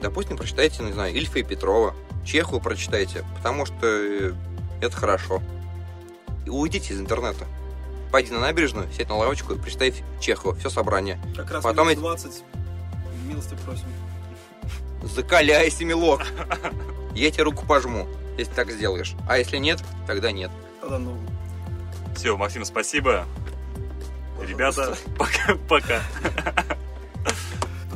[0.00, 1.94] Допустим, прочитайте, не знаю, Ильфа и Петрова,
[2.24, 4.32] Чехова прочитайте, потому что э,
[4.80, 5.42] это хорошо.
[6.44, 7.46] И уйдите из интернета.
[8.12, 11.20] Пойди на набережную, сядь на лавочку и прочитай Чехова, все собрание.
[11.36, 12.42] Как раз Потом минут 20.
[13.26, 13.86] Милости просим.
[15.02, 16.22] Закаляйся, милок.
[17.14, 19.14] Я тебе руку пожму, если так сделаешь.
[19.28, 20.50] А если нет, тогда нет.
[20.80, 21.16] Тогда ну.
[22.14, 23.26] Все, Максим, спасибо.
[24.40, 25.56] Ребята, пока.
[25.68, 26.02] пока.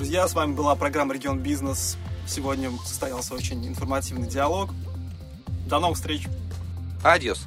[0.01, 1.99] Друзья, с вами была программа «Регион Бизнес».
[2.27, 4.71] Сегодня состоялся очень информативный диалог.
[5.67, 6.27] До новых встреч!
[7.05, 7.47] Адьос.